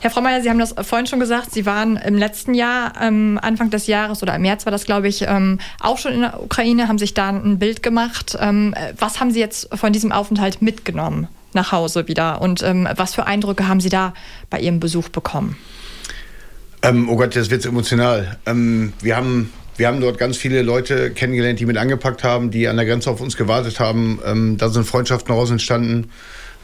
Herr 0.00 0.10
Frommeier, 0.10 0.42
Sie 0.42 0.48
haben 0.48 0.60
das 0.60 0.74
vorhin 0.82 1.06
schon 1.06 1.18
gesagt, 1.18 1.50
Sie 1.52 1.66
waren 1.66 1.96
im 1.96 2.16
letzten 2.16 2.54
Jahr, 2.54 2.92
ähm, 3.00 3.38
Anfang 3.42 3.70
des 3.70 3.86
Jahres 3.86 4.22
oder 4.22 4.34
im 4.36 4.42
März 4.42 4.64
war 4.64 4.70
das, 4.70 4.84
glaube 4.84 5.08
ich, 5.08 5.22
ähm, 5.22 5.58
auch 5.80 5.98
schon 5.98 6.12
in 6.12 6.20
der 6.20 6.40
Ukraine, 6.40 6.88
haben 6.88 6.98
sich 6.98 7.12
da 7.12 7.28
ein 7.28 7.58
Bild 7.58 7.82
gemacht. 7.82 8.36
Ähm, 8.40 8.74
was 8.98 9.18
haben 9.20 9.32
Sie 9.32 9.40
jetzt 9.40 9.68
von 9.76 9.92
diesem 9.92 10.12
Aufenthalt 10.12 10.62
mitgenommen 10.62 11.26
nach 11.52 11.72
Hause 11.72 12.06
wieder 12.06 12.40
und 12.40 12.62
ähm, 12.62 12.88
was 12.94 13.14
für 13.14 13.26
Eindrücke 13.26 13.66
haben 13.66 13.80
Sie 13.80 13.88
da 13.88 14.14
bei 14.50 14.60
Ihrem 14.60 14.78
Besuch 14.78 15.08
bekommen? 15.08 15.56
Ähm, 16.82 17.08
oh 17.10 17.16
Gott, 17.16 17.36
das 17.36 17.50
wird 17.50 17.66
emotional. 17.66 18.38
Ähm, 18.46 18.94
wir 19.02 19.16
haben 19.16 19.52
wir 19.80 19.86
haben 19.86 20.02
dort 20.02 20.18
ganz 20.18 20.36
viele 20.36 20.60
Leute 20.60 21.10
kennengelernt, 21.10 21.58
die 21.58 21.64
mit 21.64 21.78
angepackt 21.78 22.22
haben, 22.22 22.50
die 22.50 22.68
an 22.68 22.76
der 22.76 22.84
Grenze 22.84 23.10
auf 23.10 23.22
uns 23.22 23.38
gewartet 23.38 23.80
haben. 23.80 24.20
Ähm, 24.26 24.58
da 24.58 24.68
sind 24.68 24.84
Freundschaften 24.84 25.28
daraus 25.28 25.50
entstanden. 25.50 26.10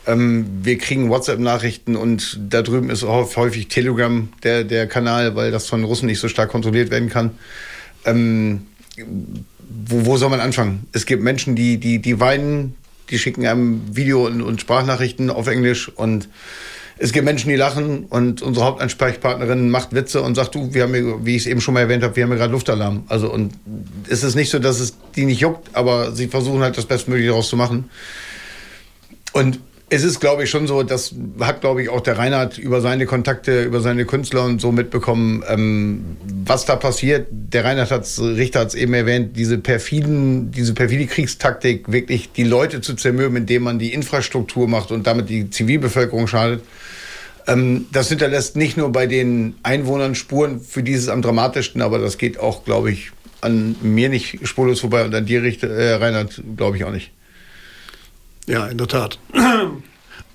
Ähm, 0.07 0.46
wir 0.62 0.76
kriegen 0.76 1.09
WhatsApp-Nachrichten 1.09 1.96
und 1.96 2.38
da 2.50 2.61
drüben 2.61 2.90
ist 2.90 3.05
auch 3.05 3.35
häufig 3.37 3.68
Telegram 3.68 4.29
der, 4.42 4.64
der 4.64 4.87
Kanal, 4.87 5.35
weil 5.35 5.50
das 5.50 5.66
von 5.66 5.83
Russen 5.83 6.05
nicht 6.05 6.20
so 6.20 6.29
stark 6.29 6.50
kontrolliert 6.50 6.90
werden 6.90 7.09
kann. 7.09 7.31
Ähm, 8.05 8.66
wo, 9.66 10.05
wo 10.05 10.18
soll 10.18 10.29
man 10.29 10.40
anfangen? 10.40 10.87
Es 10.92 11.07
gibt 11.07 11.22
Menschen, 11.22 11.57
die, 11.57 11.79
die, 11.79 12.00
die 12.00 12.20
weinen, 12.20 12.74
die 13.09 13.18
schicken 13.18 13.46
einem 13.46 13.96
Video- 13.96 14.26
und, 14.26 14.42
und 14.42 14.61
Sprachnachrichten 14.61 15.31
auf 15.31 15.46
Englisch 15.46 15.88
und 15.88 16.29
es 16.98 17.12
gibt 17.12 17.26
Menschen, 17.26 17.50
die 17.50 17.56
lachen 17.56 18.06
und 18.06 18.40
unsere 18.40 18.64
Hauptansprechpartnerin 18.64 19.68
macht 19.68 19.92
Witze 19.92 20.22
und 20.22 20.35
sagt, 20.35 20.54
du, 20.54 20.72
wir 20.72 20.85
haben, 20.85 21.26
wie 21.26 21.37
ich 21.37 21.42
es 21.42 21.46
eben 21.46 21.61
schon 21.61 21.74
mal 21.74 21.80
erwähnt 21.80 22.02
habe, 22.02 22.16
wir 22.16 22.24
haben 22.24 22.30
gerade 22.30 22.52
Luftalarm. 22.52 23.04
Also 23.09 23.30
und 23.30 23.52
es 24.09 24.22
ist 24.22 24.35
nicht 24.35 24.50
so, 24.50 24.59
dass 24.59 24.80
es 24.80 24.96
die 25.14 25.26
nicht 25.26 25.40
juckt, 25.40 25.68
aber 25.74 26.12
sie 26.12 26.28
versuchen 26.28 26.61
halt 26.61 26.78
das 26.78 26.87
Bestmögliche 26.87 27.28
daraus 27.28 27.48
zu 27.48 27.56
machen. 27.56 27.90
Und 29.32 29.61
es 29.88 30.03
ist, 30.03 30.18
glaube 30.18 30.44
ich, 30.44 30.51
schon 30.51 30.66
so, 30.66 30.83
das 30.83 31.14
hat, 31.38 31.61
glaube 31.61 31.81
ich, 31.81 31.88
auch 31.90 32.01
der 32.01 32.18
Reinhard 32.18 32.59
über 32.59 32.81
seine 32.81 33.07
Kontakte, 33.07 33.62
über 33.62 33.81
seine 33.81 34.05
Künstler 34.05 34.44
und 34.44 34.61
so 34.61 34.72
mitbekommen, 34.72 35.44
ähm, 35.49 36.16
was 36.44 36.64
da 36.64 36.75
passiert. 36.75 37.29
Der 37.31 37.64
Reinhard 37.64 37.92
hat's, 37.92 38.20
Richter 38.20 38.61
hat 38.61 38.68
es 38.68 38.75
eben 38.75 38.94
erwähnt, 38.94 39.37
diese 39.37 39.59
perfiden, 39.59 40.51
diese 40.51 40.75
perfide 40.75 41.07
Kriegstaktik, 41.07 41.92
wirklich 41.92 42.33
die 42.33 42.42
Leute 42.42 42.81
zu 42.81 42.94
zermürben, 42.94 43.37
indem 43.37 43.62
man 43.62 43.79
die 43.79 43.92
Infrastruktur 43.92 44.66
macht 44.66 44.90
und 44.90 45.07
damit 45.07 45.29
die 45.29 45.51
Zivilbevölkerung 45.51 46.27
schadet. 46.27 46.62
Ähm, 47.46 47.87
das 47.92 48.09
hinterlässt 48.09 48.57
nicht 48.57 48.77
nur 48.77 48.90
bei 48.90 49.07
den 49.07 49.55
Einwohnern 49.62 50.16
Spuren, 50.16 50.61
für 50.61 50.83
dieses 50.83 51.09
am 51.09 51.22
dramatischsten, 51.22 51.81
aber 51.81 52.01
das 52.01 52.18
geht 52.18 52.40
auch, 52.40 52.64
glaube 52.64 52.90
ich, 52.90 53.12
an 53.40 53.77
mir 53.83 54.09
nicht 54.09 54.49
spurlos 54.49 54.81
vorbei 54.81 55.05
und 55.05 55.14
an 55.14 55.27
dir, 55.27 55.44
Richter, 55.44 55.68
äh, 55.68 55.94
Reinhard, 55.94 56.42
glaube 56.57 56.77
ich 56.77 56.83
auch 56.83 56.92
nicht. 56.92 57.12
Ja, 58.46 58.66
in 58.66 58.78
der 58.78 58.88
Tat. 58.88 59.18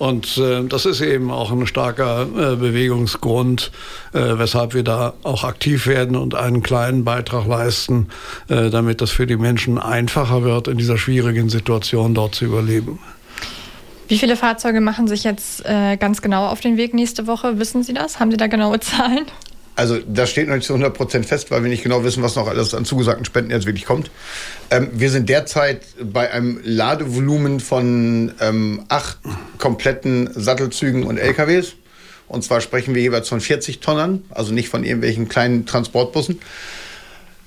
Und 0.02 0.40
äh, 0.40 0.64
das 0.64 0.88
ist 0.88 1.00
eben 1.02 1.30
auch 1.30 1.52
ein 1.52 1.68
starker 1.68 2.24
äh, 2.24 2.56
Bewegungsgrund, 2.56 3.72
äh, 4.14 4.20
weshalb 4.40 4.74
wir 4.74 4.82
da 4.82 5.14
auch 5.22 5.44
aktiv 5.44 5.86
werden 5.86 6.16
und 6.16 6.34
einen 6.34 6.64
kleinen 6.64 7.04
Beitrag 7.04 7.46
leisten, 7.46 8.08
äh, 8.48 8.72
damit 8.72 9.02
das 9.02 9.12
für 9.12 9.28
die 9.28 9.38
Menschen 9.38 9.78
einfacher 9.78 10.42
wird, 10.42 10.68
in 10.68 10.80
dieser 10.80 10.98
schwierigen 10.98 11.50
Situation 11.50 12.16
dort 12.16 12.34
zu 12.34 12.46
überleben. 12.46 12.98
Wie 14.08 14.18
viele 14.18 14.36
Fahrzeuge 14.36 14.82
machen 14.82 15.08
sich 15.08 15.24
jetzt 15.24 15.64
äh, 15.68 15.98
ganz 15.98 16.24
genau 16.24 16.48
auf 16.48 16.62
den 16.62 16.78
Weg 16.78 16.96
nächste 16.96 17.28
Woche? 17.28 17.60
Wissen 17.60 17.84
Sie 17.84 17.94
das? 17.94 18.20
Haben 18.20 18.32
Sie 18.32 18.38
da 18.38 18.48
genaue 18.48 18.80
Zahlen? 18.82 19.28
Also 19.76 20.00
das 20.06 20.30
steht 20.30 20.48
noch 20.48 20.56
nicht 20.56 20.66
zu 20.66 20.74
100 20.74 20.94
Prozent 20.94 21.26
fest, 21.26 21.50
weil 21.50 21.64
wir 21.64 21.70
nicht 21.70 21.84
genau 21.84 22.04
wissen, 22.04 22.22
was 22.24 22.36
noch 22.36 22.48
alles 22.48 22.74
an 22.74 22.86
zugesagten 22.86 23.26
Spenden 23.26 23.52
jetzt 23.52 23.66
wirklich 23.66 23.86
kommt. 23.86 24.12
Ähm, 24.70 24.90
wir 24.94 25.10
sind 25.10 25.30
derzeit 25.30 25.82
bei 26.02 26.32
einem 26.32 26.60
Ladevolumen 26.64 27.60
von 27.60 28.34
ähm, 28.42 28.84
acht 28.90 29.18
kompletten 29.58 30.30
Sattelzügen 30.34 31.04
und 31.04 31.18
LKWs. 31.18 31.74
Und 32.28 32.44
zwar 32.44 32.62
sprechen 32.62 32.96
wir 32.96 33.02
jeweils 33.02 33.28
von 33.28 33.42
40 33.42 33.80
Tonnen, 33.80 34.24
also 34.30 34.54
nicht 34.54 34.70
von 34.70 34.84
irgendwelchen 34.84 35.28
kleinen 35.28 35.66
Transportbussen. 35.66 36.40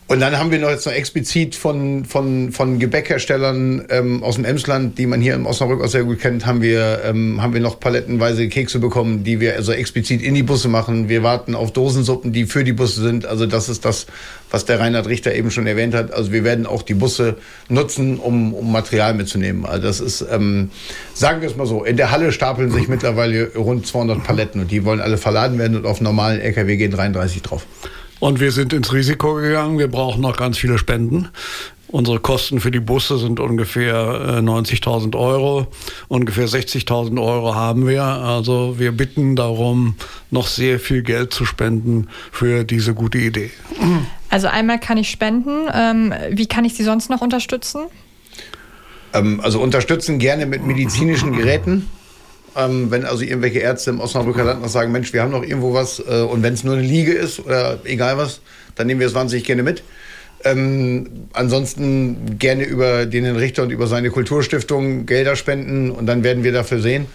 Und 0.07 0.21
dann 0.21 0.39
haben 0.39 0.51
wir 0.51 0.59
noch 0.59 0.69
jetzt 0.69 0.85
noch 0.85 0.93
explizit 0.93 1.55
von, 1.55 2.05
von, 2.05 2.53
von 2.53 2.79
Gebäckherstellern 2.79 3.87
ähm, 3.89 4.23
aus 4.23 4.35
dem 4.35 4.45
Emsland, 4.45 4.99
die 4.99 5.07
man 5.07 5.23
hier 5.23 5.35
im 5.35 5.47
Osnabrück 5.47 5.83
auch 5.83 5.89
sehr 5.89 6.05
gut 6.05 6.21
kennt, 6.21 6.45
haben 6.45 6.61
wir, 6.61 7.01
ähm, 7.05 7.41
haben 7.41 7.55
wir 7.55 7.63
noch 7.63 7.81
palettenweise 7.81 8.49
Kekse 8.49 8.81
bekommen, 8.81 9.25
die 9.25 9.41
wir 9.41 9.55
also 9.55 9.73
explizit 9.73 10.21
in 10.21 10.35
die 10.35 10.43
Busse 10.43 10.69
machen. 10.69 11.09
Wir 11.09 11.23
warten 11.23 11.55
auf 11.55 11.73
Dosensuppen, 11.73 12.35
die 12.35 12.45
für 12.45 12.65
die 12.65 12.75
Busse 12.75 13.01
sind. 13.01 13.25
Also 13.25 13.47
das 13.47 13.71
ist 13.71 13.87
das, 13.87 14.07
was 14.51 14.67
der 14.67 14.79
Reinhard 14.79 15.07
Richter 15.07 15.35
eben 15.35 15.51
schon 15.51 15.67
erwähnt 15.67 15.95
hat. 15.95 16.13
Also 16.13 16.33
wir 16.33 16.45
werden 16.45 16.67
auch 16.67 16.83
die 16.83 16.95
Busse 16.95 17.37
nutzen, 17.71 18.19
um, 18.19 18.53
um 18.53 18.71
Material 18.71 19.15
mitzunehmen. 19.15 19.65
Also 19.65 19.87
das 19.87 20.01
ist, 20.01 20.27
ähm, 20.31 20.71
sagen 21.15 21.41
wir 21.41 21.49
es 21.49 21.57
mal 21.57 21.67
so, 21.67 21.83
in 21.83 21.97
der 21.97 22.11
Halle 22.11 22.31
stapeln 22.31 22.71
sich 22.71 22.89
mittlerweile 22.89 23.55
rund 23.55 23.87
200 23.87 24.23
Paletten 24.23 24.61
und 24.61 24.71
die 24.71 24.85
wollen 24.85 25.01
alle 25.01 25.17
verladen 25.17 25.59
werden 25.59 25.79
und 25.79 25.87
auf 25.87 26.03
normalen 26.03 26.43
LKW 26.43 26.77
gehen 26.77 26.91
33 26.91 27.41
drauf. 27.41 27.65
Und 28.25 28.41
wir 28.41 28.53
sind 28.53 28.73
ins 28.73 28.95
Risiko 28.95 29.35
gegangen. 29.35 29.79
Wir 29.79 29.89
brauchen 29.89 30.23
noch 30.23 30.39
ganz 30.39 30.57
viele 30.57 30.79
Spenden. 30.79 31.29
Unsere 31.89 32.21
Kosten 32.21 32.59
für 32.59 32.71
die 32.71 32.81
Busse 32.81 33.19
sind 33.19 33.39
ungefähr 33.39 34.41
90.000 34.41 35.13
äh, 35.13 35.19
Euro. 35.19 35.67
Ungefähr 36.09 36.49
60.000 36.49 37.23
Euro 37.23 37.55
haben 37.55 37.87
wir. 37.87 38.03
Also 38.03 38.79
wir 38.79 38.93
bitten 38.93 39.37
darum, 39.37 39.97
noch 40.31 40.47
sehr 40.47 40.81
viel 40.81 41.03
Geld 41.03 41.35
zu 41.35 41.45
spenden 41.45 42.09
für 42.33 42.65
diese 42.65 42.95
gute 42.95 43.19
Idee. 43.19 43.51
Also 44.31 44.47
einmal 44.47 44.81
kann 44.81 44.97
ich 44.97 45.11
spenden. 45.11 45.69
Ähm, 45.75 46.15
wie 46.31 46.47
kann 46.47 46.65
ich 46.65 46.73
Sie 46.73 46.83
sonst 46.83 47.11
noch 47.11 47.21
unterstützen? 47.21 47.89
Ähm, 49.13 49.41
also 49.43 49.61
unterstützen 49.61 50.19
gerne 50.19 50.47
mit 50.47 50.65
medizinischen 50.65 51.37
Geräten. 51.37 51.91
Ähm, 52.57 52.91
wenn 52.91 53.05
also 53.05 53.23
irgendwelche 53.23 53.59
Ärzte 53.59 53.91
im 53.91 54.01
Osnabrücker 54.01 54.45
Land 54.45 54.63
noch 54.63 54.69
sagen, 54.69 54.93
Mensch, 54.93 55.13
wir 55.13 55.23
haben 55.23 55.33
noch 55.33 55.43
irgendwo 55.43 55.75
was 55.75 55.99
äh, 55.99 56.23
und 56.23 56.43
wenn 56.43 56.55
es 56.55 56.65
nur 56.65 56.75
eine 56.75 56.83
Liege 56.83 57.13
ist 57.13 57.41
oder 57.41 57.79
egal 57.85 58.17
was, 58.17 58.41
dann 58.77 58.87
nehmen 58.87 59.01
wir 59.01 59.07
es 59.07 59.15
wahnsinnig 59.15 59.45
gerne 59.45 59.63
mit. 59.63 59.83
Ähm, 60.45 61.29
ansonsten 61.33 62.39
gerne 62.39 62.65
über 62.65 63.07
den 63.07 63.25
Richter 63.37 63.63
und 63.63 63.71
über 63.71 63.87
seine 63.87 64.11
Kulturstiftung 64.11 65.07
Gelder 65.07 65.37
spenden 65.37 65.91
und 65.91 66.07
dann 66.07 66.23
werden 66.23 66.45
wir 66.45 66.53
dafür 66.53 66.81
sehen 66.81 67.07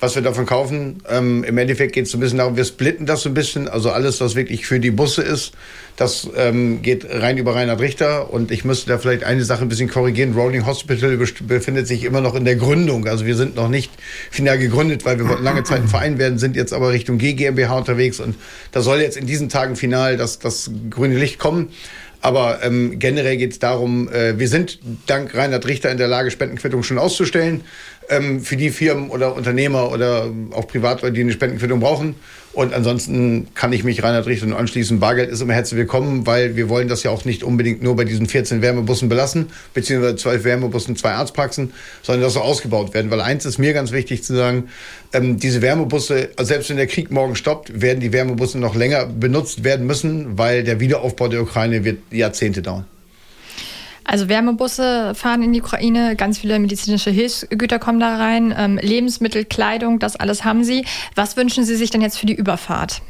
was 0.00 0.14
wir 0.14 0.22
davon 0.22 0.46
kaufen. 0.46 1.02
Ähm, 1.08 1.44
Im 1.44 1.58
Endeffekt 1.58 1.92
geht 1.92 2.06
es 2.06 2.14
ein 2.14 2.20
bisschen 2.20 2.38
darum, 2.38 2.56
wir 2.56 2.64
splitten 2.64 3.06
das 3.06 3.22
so 3.22 3.30
ein 3.30 3.34
bisschen. 3.34 3.68
Also 3.68 3.90
alles, 3.90 4.20
was 4.20 4.34
wirklich 4.34 4.66
für 4.66 4.80
die 4.80 4.90
Busse 4.90 5.22
ist, 5.22 5.52
das 5.96 6.28
ähm, 6.36 6.82
geht 6.82 7.06
rein 7.10 7.38
über 7.38 7.54
Reinhard 7.54 7.80
Richter. 7.80 8.32
Und 8.32 8.50
ich 8.50 8.64
müsste 8.64 8.88
da 8.88 8.98
vielleicht 8.98 9.24
eine 9.24 9.44
Sache 9.44 9.62
ein 9.62 9.68
bisschen 9.68 9.88
korrigieren. 9.88 10.34
Rolling 10.34 10.66
Hospital 10.66 11.16
befindet 11.16 11.88
sich 11.88 12.04
immer 12.04 12.20
noch 12.20 12.34
in 12.34 12.44
der 12.44 12.56
Gründung. 12.56 13.06
Also 13.08 13.26
wir 13.26 13.36
sind 13.36 13.56
noch 13.56 13.68
nicht 13.68 13.90
final 14.30 14.58
gegründet, 14.58 15.04
weil 15.04 15.18
wir 15.18 15.28
wollten 15.28 15.44
lange 15.44 15.64
Zeit 15.64 15.82
ein 15.82 15.88
Verein 15.88 16.18
werden, 16.18 16.38
sind 16.38 16.54
jetzt 16.56 16.72
aber 16.72 16.92
Richtung 16.92 17.18
GmbH 17.18 17.76
unterwegs. 17.76 18.20
Und 18.20 18.36
da 18.72 18.80
soll 18.80 19.00
jetzt 19.00 19.16
in 19.16 19.26
diesen 19.26 19.48
Tagen 19.48 19.74
final 19.74 20.16
das, 20.16 20.38
das 20.38 20.70
grüne 20.90 21.18
Licht 21.18 21.38
kommen. 21.38 21.70
Aber 22.20 22.64
ähm, 22.64 22.98
generell 22.98 23.36
geht 23.36 23.52
es 23.52 23.58
darum, 23.60 24.08
äh, 24.12 24.38
wir 24.38 24.48
sind 24.48 24.80
dank 25.06 25.36
Reinhard 25.36 25.66
Richter 25.66 25.90
in 25.90 25.98
der 25.98 26.08
Lage, 26.08 26.32
Spendenquittung 26.32 26.82
schon 26.82 26.98
auszustellen 26.98 27.62
ähm, 28.08 28.40
für 28.40 28.56
die 28.56 28.70
Firmen 28.70 29.10
oder 29.10 29.34
Unternehmer 29.34 29.90
oder 29.92 30.30
auch 30.52 30.66
Privatleute, 30.66 31.14
die 31.14 31.20
eine 31.20 31.32
Spendenquittung 31.32 31.80
brauchen. 31.80 32.14
Und 32.52 32.74
ansonsten 32.74 33.46
kann 33.54 33.72
ich 33.72 33.84
mich 33.84 34.02
Reinhard 34.02 34.26
Richter 34.26 34.56
anschließen. 34.56 34.98
Bargeld 34.98 35.30
ist 35.30 35.40
immer 35.42 35.52
herzlich 35.52 35.78
willkommen, 35.78 36.26
weil 36.26 36.56
wir 36.56 36.68
wollen 36.68 36.88
das 36.88 37.02
ja 37.02 37.10
auch 37.10 37.24
nicht 37.24 37.44
unbedingt 37.44 37.82
nur 37.82 37.94
bei 37.94 38.04
diesen 38.04 38.26
14 38.26 38.62
Wärmebussen 38.62 39.08
belassen, 39.08 39.46
beziehungsweise 39.74 40.16
12 40.16 40.44
Wärmebussen, 40.44 40.96
zwei 40.96 41.12
Arztpraxen, 41.12 41.72
sondern 42.02 42.22
das 42.22 42.32
soll 42.32 42.42
ausgebaut 42.42 42.94
werden. 42.94 43.10
Weil 43.10 43.20
eins 43.20 43.44
ist 43.44 43.58
mir 43.58 43.74
ganz 43.74 43.92
wichtig 43.92 44.24
zu 44.24 44.34
sagen, 44.34 44.70
ähm, 45.12 45.38
diese 45.38 45.62
Wärmebusse, 45.62 46.30
also 46.36 46.48
selbst 46.48 46.70
wenn 46.70 46.78
der 46.78 46.88
Krieg 46.88 47.10
morgen 47.10 47.36
stoppt, 47.36 47.80
werden 47.80 48.00
die 48.00 48.12
Wärmebusse 48.12 48.58
noch 48.58 48.74
länger 48.74 49.06
benutzt 49.06 49.62
werden 49.62 49.86
müssen, 49.86 50.36
weil 50.38 50.64
der 50.64 50.80
Wiederaufbau 50.80 51.28
der 51.28 51.42
Ukraine 51.42 51.84
wird 51.84 51.98
Jahrzehnte 52.10 52.62
dauern. 52.62 52.86
Also 54.08 54.30
Wärmebusse 54.30 55.14
fahren 55.14 55.42
in 55.42 55.52
die 55.52 55.60
Ukraine, 55.60 56.16
ganz 56.16 56.38
viele 56.38 56.58
medizinische 56.58 57.10
Hilfsgüter 57.10 57.78
kommen 57.78 58.00
da 58.00 58.16
rein, 58.16 58.54
ähm, 58.56 58.78
Lebensmittel, 58.80 59.44
Kleidung, 59.44 59.98
das 59.98 60.16
alles 60.16 60.44
haben 60.44 60.64
Sie. 60.64 60.86
Was 61.14 61.36
wünschen 61.36 61.62
Sie 61.62 61.76
sich 61.76 61.90
denn 61.90 62.00
jetzt 62.00 62.18
für 62.18 62.24
die 62.24 62.34
Überfahrt? 62.34 63.02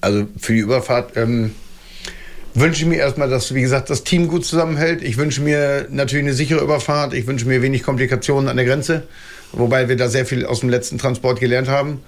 Also 0.00 0.28
für 0.38 0.52
die 0.52 0.60
Überfahrt 0.60 1.16
ähm, 1.16 1.56
wünsche 2.54 2.82
ich 2.82 2.86
mir 2.86 2.98
erstmal, 2.98 3.28
dass, 3.28 3.52
wie 3.52 3.62
gesagt, 3.62 3.90
das 3.90 4.04
Team 4.04 4.28
gut 4.28 4.46
zusammenhält. 4.46 5.02
Ich 5.02 5.16
wünsche 5.16 5.42
mir 5.42 5.88
natürlich 5.90 6.26
eine 6.26 6.34
sichere 6.34 6.60
Überfahrt. 6.60 7.12
Ich 7.12 7.26
wünsche 7.26 7.48
mir 7.48 7.60
wenig 7.60 7.82
Komplikationen 7.82 8.48
an 8.48 8.56
der 8.56 8.66
Grenze, 8.66 9.08
wobei 9.50 9.88
wir 9.88 9.96
da 9.96 10.06
sehr 10.06 10.24
viel 10.24 10.46
aus 10.46 10.60
dem 10.60 10.68
letzten 10.68 10.98
Transport 10.98 11.40
gelernt 11.40 11.66
haben. 11.66 12.00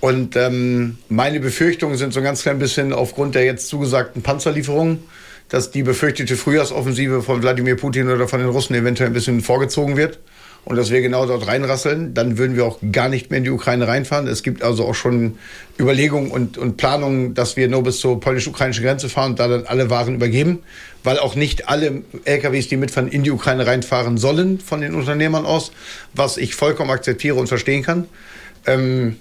Und 0.00 0.34
ähm, 0.34 0.98
meine 1.08 1.38
Befürchtungen 1.38 1.96
sind 1.96 2.12
so 2.12 2.18
ein 2.18 2.24
ganz 2.24 2.42
klein 2.42 2.58
bisschen 2.58 2.92
aufgrund 2.92 3.36
der 3.36 3.44
jetzt 3.44 3.68
zugesagten 3.68 4.22
Panzerlieferungen 4.22 4.98
dass 5.54 5.70
die 5.70 5.84
befürchtete 5.84 6.34
Frühjahrsoffensive 6.34 7.22
von 7.22 7.40
Wladimir 7.40 7.76
Putin 7.76 8.08
oder 8.08 8.26
von 8.26 8.40
den 8.40 8.48
Russen 8.48 8.74
eventuell 8.74 9.10
ein 9.10 9.12
bisschen 9.12 9.40
vorgezogen 9.40 9.96
wird 9.96 10.18
und 10.64 10.74
dass 10.74 10.90
wir 10.90 11.00
genau 11.00 11.26
dort 11.26 11.46
reinrasseln, 11.46 12.12
dann 12.12 12.38
würden 12.38 12.56
wir 12.56 12.64
auch 12.64 12.80
gar 12.90 13.08
nicht 13.08 13.30
mehr 13.30 13.38
in 13.38 13.44
die 13.44 13.50
Ukraine 13.50 13.86
reinfahren. 13.86 14.26
Es 14.26 14.42
gibt 14.42 14.64
also 14.64 14.84
auch 14.84 14.96
schon 14.96 15.38
Überlegungen 15.78 16.32
und, 16.32 16.58
und 16.58 16.76
Planungen, 16.76 17.34
dass 17.34 17.56
wir 17.56 17.68
nur 17.68 17.84
bis 17.84 18.00
zur 18.00 18.18
polnisch-ukrainischen 18.18 18.82
Grenze 18.82 19.08
fahren 19.08 19.30
und 19.30 19.38
da 19.38 19.46
dann 19.46 19.64
alle 19.66 19.90
Waren 19.90 20.16
übergeben, 20.16 20.64
weil 21.04 21.20
auch 21.20 21.36
nicht 21.36 21.68
alle 21.68 22.02
LKWs, 22.24 22.66
die 22.66 22.76
mitfahren, 22.76 23.06
in 23.06 23.22
die 23.22 23.30
Ukraine 23.30 23.64
reinfahren 23.64 24.18
sollen 24.18 24.58
von 24.58 24.80
den 24.80 24.96
Unternehmern 24.96 25.46
aus, 25.46 25.70
was 26.14 26.36
ich 26.36 26.56
vollkommen 26.56 26.90
akzeptiere 26.90 27.36
und 27.36 27.46
verstehen 27.46 27.84
kann. 27.84 28.08
Ähm, 28.66 29.18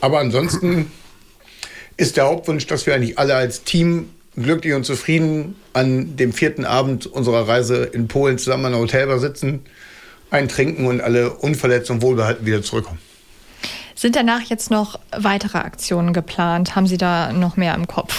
aber 0.00 0.20
ansonsten 0.20 0.90
ist 1.98 2.16
der 2.16 2.24
Hauptwunsch, 2.24 2.66
dass 2.66 2.86
wir 2.86 2.94
eigentlich 2.94 3.18
alle 3.18 3.34
als 3.34 3.64
Team 3.64 4.08
glücklich 4.42 4.74
und 4.74 4.84
zufrieden 4.84 5.56
an 5.72 6.16
dem 6.16 6.32
vierten 6.32 6.64
Abend 6.64 7.06
unserer 7.06 7.48
Reise 7.48 7.84
in 7.84 8.08
Polen 8.08 8.38
zusammen 8.38 8.66
an 8.66 8.72
der 8.72 8.80
Hotelbar 8.80 9.18
sitzen, 9.18 9.60
eintrinken 10.30 10.86
und 10.86 11.00
alle 11.00 11.30
unverletzt 11.30 11.90
und 11.90 12.02
wohlbehalten 12.02 12.46
wieder 12.46 12.62
zurückkommen. 12.62 12.98
Sind 13.98 14.14
danach 14.14 14.42
jetzt 14.42 14.70
noch 14.70 15.00
weitere 15.10 15.58
Aktionen 15.58 16.12
geplant? 16.12 16.76
Haben 16.76 16.86
Sie 16.86 16.98
da 16.98 17.32
noch 17.32 17.56
mehr 17.56 17.74
im 17.74 17.86
Kopf? 17.86 18.14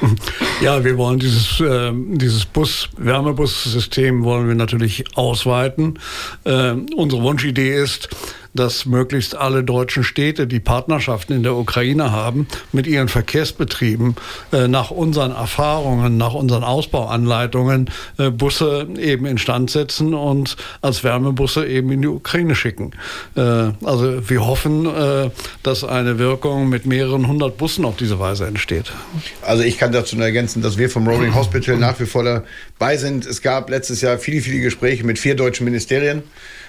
Ja, 0.60 0.84
wir 0.84 0.96
wollen 0.96 1.18
dieses, 1.18 1.60
äh, 1.60 1.92
dieses 1.92 2.46
Bus, 2.46 2.88
Wärmebussystem 2.96 4.22
wollen 4.22 4.46
wir 4.46 4.54
natürlich 4.54 5.04
ausweiten. 5.16 5.98
Äh, 6.44 6.74
unsere 6.94 7.22
Wunschidee 7.22 7.74
ist, 7.74 8.08
dass 8.54 8.86
möglichst 8.86 9.36
alle 9.36 9.64
deutschen 9.64 10.04
Städte, 10.04 10.46
die 10.46 10.60
Partnerschaften 10.60 11.32
in 11.32 11.42
der 11.42 11.54
Ukraine 11.54 12.12
haben, 12.12 12.46
mit 12.72 12.86
ihren 12.86 13.08
Verkehrsbetrieben 13.08 14.14
äh, 14.52 14.68
nach 14.68 14.90
unseren 14.90 15.32
Erfahrungen, 15.32 16.16
nach 16.16 16.34
unseren 16.34 16.62
Ausbauanleitungen 16.62 17.90
äh, 18.18 18.30
Busse 18.30 18.88
eben 18.98 19.26
instand 19.26 19.70
setzen 19.70 20.14
und 20.14 20.56
als 20.80 21.02
Wärmebusse 21.04 21.66
eben 21.66 21.90
in 21.90 22.02
die 22.02 22.08
Ukraine 22.08 22.54
schicken. 22.54 22.92
Äh, 23.36 23.40
also 23.40 24.28
wir 24.28 24.46
hoffen, 24.46 24.86
äh, 24.86 25.30
dass 25.62 25.82
eine 25.82 26.18
Wirkung 26.18 26.68
mit 26.68 26.86
mehreren 26.86 27.26
hundert 27.26 27.56
Bussen 27.56 27.84
auf 27.84 27.96
diese 27.96 28.20
Weise 28.20 28.46
entsteht. 28.46 28.92
Also 29.42 29.64
ich 29.64 29.78
kann 29.78 29.92
dazu 29.92 30.16
nur 30.16 30.26
ergänzen, 30.26 30.62
dass 30.62 30.78
wir 30.78 30.88
vom 30.88 31.08
Rolling 31.08 31.34
Hospital 31.34 31.76
nach 31.76 31.98
wie 31.98 32.06
vor 32.06 32.22
dabei 32.22 32.96
sind. 32.96 33.26
Es 33.26 33.42
gab 33.42 33.68
letztes 33.68 34.00
Jahr 34.00 34.18
viele, 34.18 34.40
viele 34.40 34.60
Gespräche 34.60 35.04
mit 35.04 35.18
vier 35.18 35.34
deutschen 35.34 35.64
Ministerien 35.64 36.22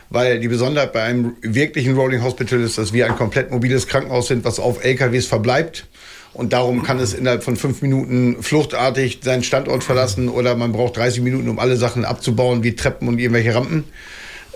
weil 0.09 0.39
die 0.39 0.47
Besonderheit 0.47 0.93
bei 0.93 1.03
einem 1.03 1.35
wirklichen 1.41 1.95
Rolling 1.95 2.23
Hospital 2.23 2.61
ist, 2.61 2.77
dass 2.77 2.93
wir 2.93 3.05
ein 3.05 3.15
komplett 3.15 3.51
mobiles 3.51 3.87
Krankenhaus 3.87 4.27
sind, 4.27 4.45
was 4.45 4.59
auf 4.59 4.83
LKWs 4.83 5.27
verbleibt. 5.27 5.87
Und 6.33 6.51
darum 6.51 6.83
kann 6.83 6.99
es 6.99 7.13
innerhalb 7.13 7.43
von 7.43 7.55
fünf 7.55 7.81
Minuten 7.81 8.43
fluchtartig 8.43 9.19
seinen 9.23 9.43
Standort 9.43 9.85
verlassen 9.85 10.27
oder 10.27 10.55
man 10.55 10.73
braucht 10.73 10.97
30 10.97 11.23
Minuten, 11.23 11.47
um 11.47 11.59
alle 11.59 11.77
Sachen 11.77 12.03
abzubauen, 12.03 12.61
wie 12.61 12.75
Treppen 12.75 13.07
und 13.07 13.19
irgendwelche 13.19 13.55
Rampen. 13.55 13.85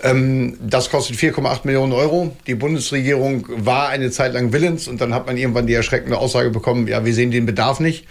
Ähm, 0.02 0.58
das 0.60 0.90
kostet 0.90 1.16
4,8 1.16 1.60
Millionen 1.64 1.92
Euro. 1.92 2.36
Die 2.46 2.54
Bundesregierung 2.54 3.46
war 3.48 3.88
eine 3.88 4.10
Zeit 4.10 4.34
lang 4.34 4.52
willens 4.52 4.88
und 4.88 5.00
dann 5.00 5.14
hat 5.14 5.26
man 5.26 5.36
irgendwann 5.38 5.66
die 5.66 5.74
erschreckende 5.74 6.18
Aussage 6.18 6.50
bekommen, 6.50 6.86
ja, 6.86 7.04
wir 7.04 7.14
sehen 7.14 7.30
den 7.30 7.46
Bedarf 7.46 7.80
nicht. 7.80 8.06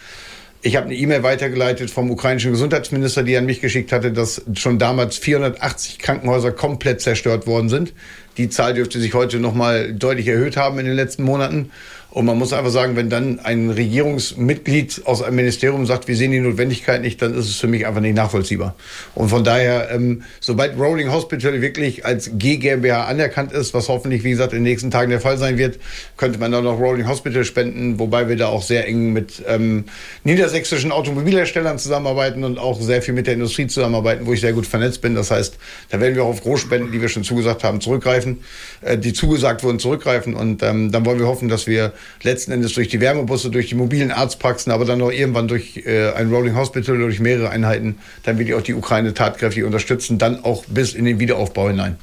Ich 0.62 0.76
habe 0.76 0.88
eine 0.88 0.96
E-Mail 0.96 1.24
weitergeleitet 1.24 1.90
vom 1.90 2.12
ukrainischen 2.12 2.52
Gesundheitsminister, 2.52 3.24
die 3.24 3.38
an 3.38 3.46
mich 3.46 3.62
geschickt 3.62 3.94
hatte, 3.94 4.12
dass 4.12 4.42
schon 4.56 4.78
damals 4.78 5.18
480 5.18 6.00
Krankenhäuser 6.00 6.52
komplett 6.52 7.00
zerstört 7.00 7.48
worden 7.48 7.70
sind. 7.70 7.94
Die 8.38 8.50
Zahl 8.50 8.74
dürfte 8.74 9.00
sich 9.00 9.14
heute 9.14 9.40
noch 9.40 9.54
mal 9.54 9.94
deutlich 9.94 10.28
erhöht 10.28 10.58
haben 10.58 10.78
in 10.80 10.86
den 10.86 10.96
letzten 10.96 11.24
Monaten. 11.24 11.72
Und 12.12 12.26
man 12.26 12.40
muss 12.40 12.54
einfach 12.54 12.72
sagen, 12.72 12.96
wenn 12.96 13.12
dann 13.12 13.40
ein 13.40 13.70
Regierungsmitglied 13.70 15.04
aus 15.06 15.22
einem 15.22 15.36
Ministerium 15.36 15.86
sagt, 15.86 16.08
wir 16.08 16.16
sehen 16.16 16.32
die 16.32 16.40
Notwendigkeit 16.40 17.04
nicht, 17.04 17.22
dann 17.22 17.36
ist 17.36 17.48
es 17.48 17.58
für 17.58 17.68
mich 17.68 17.86
einfach 17.86 18.02
nicht 18.02 18.16
nachvollziehbar. 18.16 18.74
Und 19.14 19.30
von 19.30 19.44
daher, 19.44 19.92
ähm, 19.92 20.24
sobald 20.40 20.80
Rolling 20.80 21.12
Hospital 21.12 21.62
wirklich 21.62 22.08
als 22.08 22.32
GmbH 22.34 23.06
anerkannt 23.06 23.52
ist, 23.52 23.76
was 23.76 23.90
hoffentlich, 23.90 24.24
wie 24.24 24.32
gesagt, 24.32 24.54
in 24.54 24.60
den 24.60 24.64
nächsten 24.64 24.90
Tagen 24.90 25.12
der 25.12 25.22
Fall 25.22 25.38
sein 25.38 25.60
wird, 25.60 25.78
könnte 26.18 26.40
man 26.40 26.52
dann 26.52 26.64
noch 26.64 26.80
Rolling 26.80 27.08
Hospital 27.08 27.46
spenden, 27.46 28.00
wobei 28.00 28.28
wir 28.28 28.38
da 28.38 28.48
auch 28.48 28.64
sehr 28.64 28.88
eng 28.88 29.14
mit 29.14 29.44
ähm, 29.48 29.86
niedersächsischen 30.24 30.92
Automobilherstellern 30.92 31.78
zusammenarbeiten 31.78 32.44
und 32.44 32.58
auch 32.58 32.82
sehr 32.82 33.04
viel 33.04 33.14
mit 33.14 33.28
der 33.28 33.36
Industrie 33.36 33.68
zusammenarbeiten, 33.68 34.26
wo 34.26 34.34
ich 34.34 34.42
sehr 34.42 34.54
gut 34.54 34.66
vernetzt 34.66 35.02
bin. 35.02 35.14
Das 35.14 35.30
heißt, 35.30 35.58
da 35.90 36.00
werden 36.00 36.16
wir 36.16 36.24
auch 36.24 36.30
auf 36.30 36.42
Großspenden, 36.42 36.92
die 36.92 37.02
wir 37.02 37.10
schon 37.10 37.24
zugesagt 37.24 37.64
haben, 37.64 37.82
zurückgreifen, 37.82 38.40
äh, 38.82 38.98
die 38.98 39.14
zugesagt 39.14 39.64
wurden, 39.64 39.78
zurückgreifen. 39.78 40.34
Und 40.34 40.64
ähm, 40.64 40.92
dann 40.92 41.06
wollen 41.06 41.20
wir 41.20 41.28
hoffen, 41.28 41.50
dass 41.50 41.68
wir 41.68 41.94
letzten 42.24 42.52
Endes 42.52 42.74
durch 42.74 42.88
die 42.88 43.00
Wärmebusse, 43.00 43.50
durch 43.50 43.70
die 43.70 43.76
mobilen 43.76 44.12
Arztpraxen, 44.12 44.72
aber 44.72 44.86
dann 44.86 45.02
auch 45.02 45.12
irgendwann 45.12 45.48
durch 45.48 45.78
äh, 45.86 46.12
ein 46.12 46.30
Rolling 46.30 46.56
Hospital 46.56 46.96
oder 46.96 47.06
durch 47.06 47.20
mehrere 47.20 47.50
Einheiten, 47.50 47.98
dann 48.24 48.38
will 48.38 48.48
ich 48.48 48.54
auch 48.54 48.62
die 48.62 48.74
Ukraine 48.74 49.14
tatkräftig 49.14 49.64
unterstützen, 49.64 50.18
dann 50.18 50.44
auch 50.44 50.66
bis 50.66 50.94
in 50.94 51.06
den 51.06 51.20
Wiederaufbau 51.20 51.70
hinein. 51.70 51.98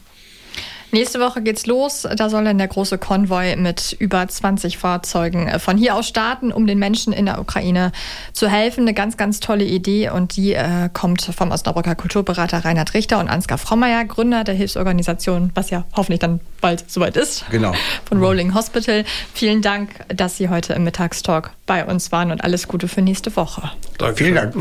Nächste 0.93 1.21
Woche 1.21 1.43
geht's 1.43 1.67
los. 1.67 2.07
Da 2.17 2.31
soll 2.31 2.45
dann 2.45 2.59
der 2.59 2.69
große 2.69 2.99
Konvoi 2.99 3.57
mit 3.57 3.97
über 3.99 4.27
20 4.27 4.79
Fahrzeugen 4.79 5.49
äh, 5.49 5.59
von 5.59 5.77
hier 5.77 5.95
aus 5.95 6.09
starten, 6.09 6.53
um 6.53 6.67
den 6.67 6.79
Menschen 6.79 7.13
in 7.13 7.27
der 7.27 7.41
Ukraine 7.41 7.93
zu 8.33 8.49
helfen. 8.49 8.83
Eine 8.83 8.95
ganz, 8.95 9.17
ganz 9.17 9.41
tolle 9.41 9.65
Idee 9.65 10.11
und 10.11 10.37
die 10.37 10.55
äh, 10.55 10.89
kommt 10.93 11.23
vom 11.23 11.51
Osnabrücker 11.51 11.95
Kulturberater 11.95 12.65
Reinhard 12.65 12.95
Richter 12.95 13.19
und 13.19 13.29
Ansgar 13.29 13.59
Frommeier, 13.59 14.05
Gründer 14.05 14.45
der 14.45 14.55
Hilfsorganisation, 14.55 15.51
was 15.55 15.71
ja 15.71 15.85
hoffentlich 15.95 16.21
dann 16.21 16.41
bald 16.61 16.91
soweit 16.91 17.17
ist. 17.17 17.45
Genau. 17.51 17.73
Von 18.05 18.19
Rolling 18.23 18.55
Hospital. 18.55 19.05
Vielen 19.35 19.63
Dank, 19.63 19.91
dass 20.09 20.37
Sie 20.37 20.49
heute 20.49 20.73
im 20.75 20.85
Mittagstalk 20.85 21.51
bei 21.67 21.85
uns 21.85 22.13
waren 22.13 22.31
und 22.31 22.45
alles 22.45 22.69
Gute 22.69 22.89
für 22.89 23.03
nächste 23.03 23.35
Woche. 23.37 23.71
Danke. 23.99 24.17
Vielen 24.17 24.35
Dank. 24.35 24.55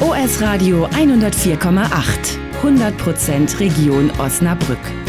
OS 0.00 0.42
Radio 0.42 0.86
104,8. 0.86 2.53
100% 2.64 3.60
Region 3.60 4.10
Osnabrück. 4.18 5.03